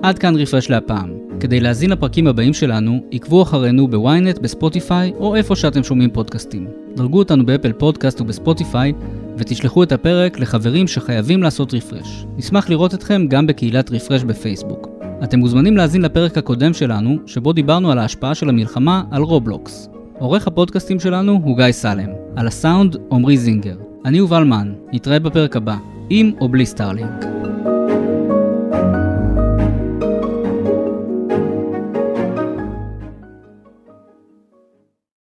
עד 0.03 0.19
כאן 0.19 0.37
רפרש 0.37 0.71
להפעם. 0.71 1.11
כדי 1.41 1.61
להאזין 1.61 1.91
לפרקים 1.91 2.27
הבאים 2.27 2.55
שלנו, 2.55 3.01
עקבו 3.13 3.43
אחרינו 3.43 3.89
בוויינט, 3.89 4.39
בספוטיפיי, 4.39 5.13
או 5.19 5.37
איפה 5.37 5.57
שאתם 5.57 5.83
שומעים 5.83 6.11
פודקאסטים. 6.11 6.67
דרגו 6.97 7.19
אותנו 7.19 7.47
באפל 7.47 7.73
פודקאסט 7.73 8.21
ובספוטיפיי, 8.21 8.93
ותשלחו 9.39 9.83
את 9.83 9.93
הפרק 9.93 10.39
לחברים 10.39 10.89
שחייבים 10.89 11.43
לעשות 11.43 11.75
refresh. 11.75 12.27
נשמח 12.37 12.69
לראות 12.69 12.95
אתכם 12.95 13.27
גם 13.29 13.47
בקהילת 13.47 13.91
רפרש 13.91 14.25
בפייסבוק. 14.25 14.89
אתם 15.25 15.39
מוזמנים 15.39 15.77
להאזין 15.77 16.03
לפרק 16.03 16.39
הקודם 16.39 16.75
שלנו, 16.75 17.17
שבו 17.27 17.53
דיברנו 17.53 17.93
על 17.93 17.99
ההשפעה 17.99 18.35
של 18.35 18.49
המלחמה 18.49 19.03
על 19.11 19.23
רובלוקס. 19.23 19.89
עורך 20.19 20.47
הפודקאסטים 20.47 21.01
שלנו 21.01 21.41
הוא 21.45 21.57
גיא 21.57 21.73
סלם. 21.73 22.11
על 22.37 22.47
הסאונד, 22.47 22.97
עמרי 23.13 23.37
זינגר. 23.37 23.77
אני 24.05 24.19
יובל 24.19 24.45
מן, 24.45 24.73
נתראה 24.93 25.19
בפרק 25.19 25.57
הבא, 25.57 25.77
עם 26.11 26.33
או 26.41 26.49
בלי 26.49 26.67
סטארלינק. 26.67 27.40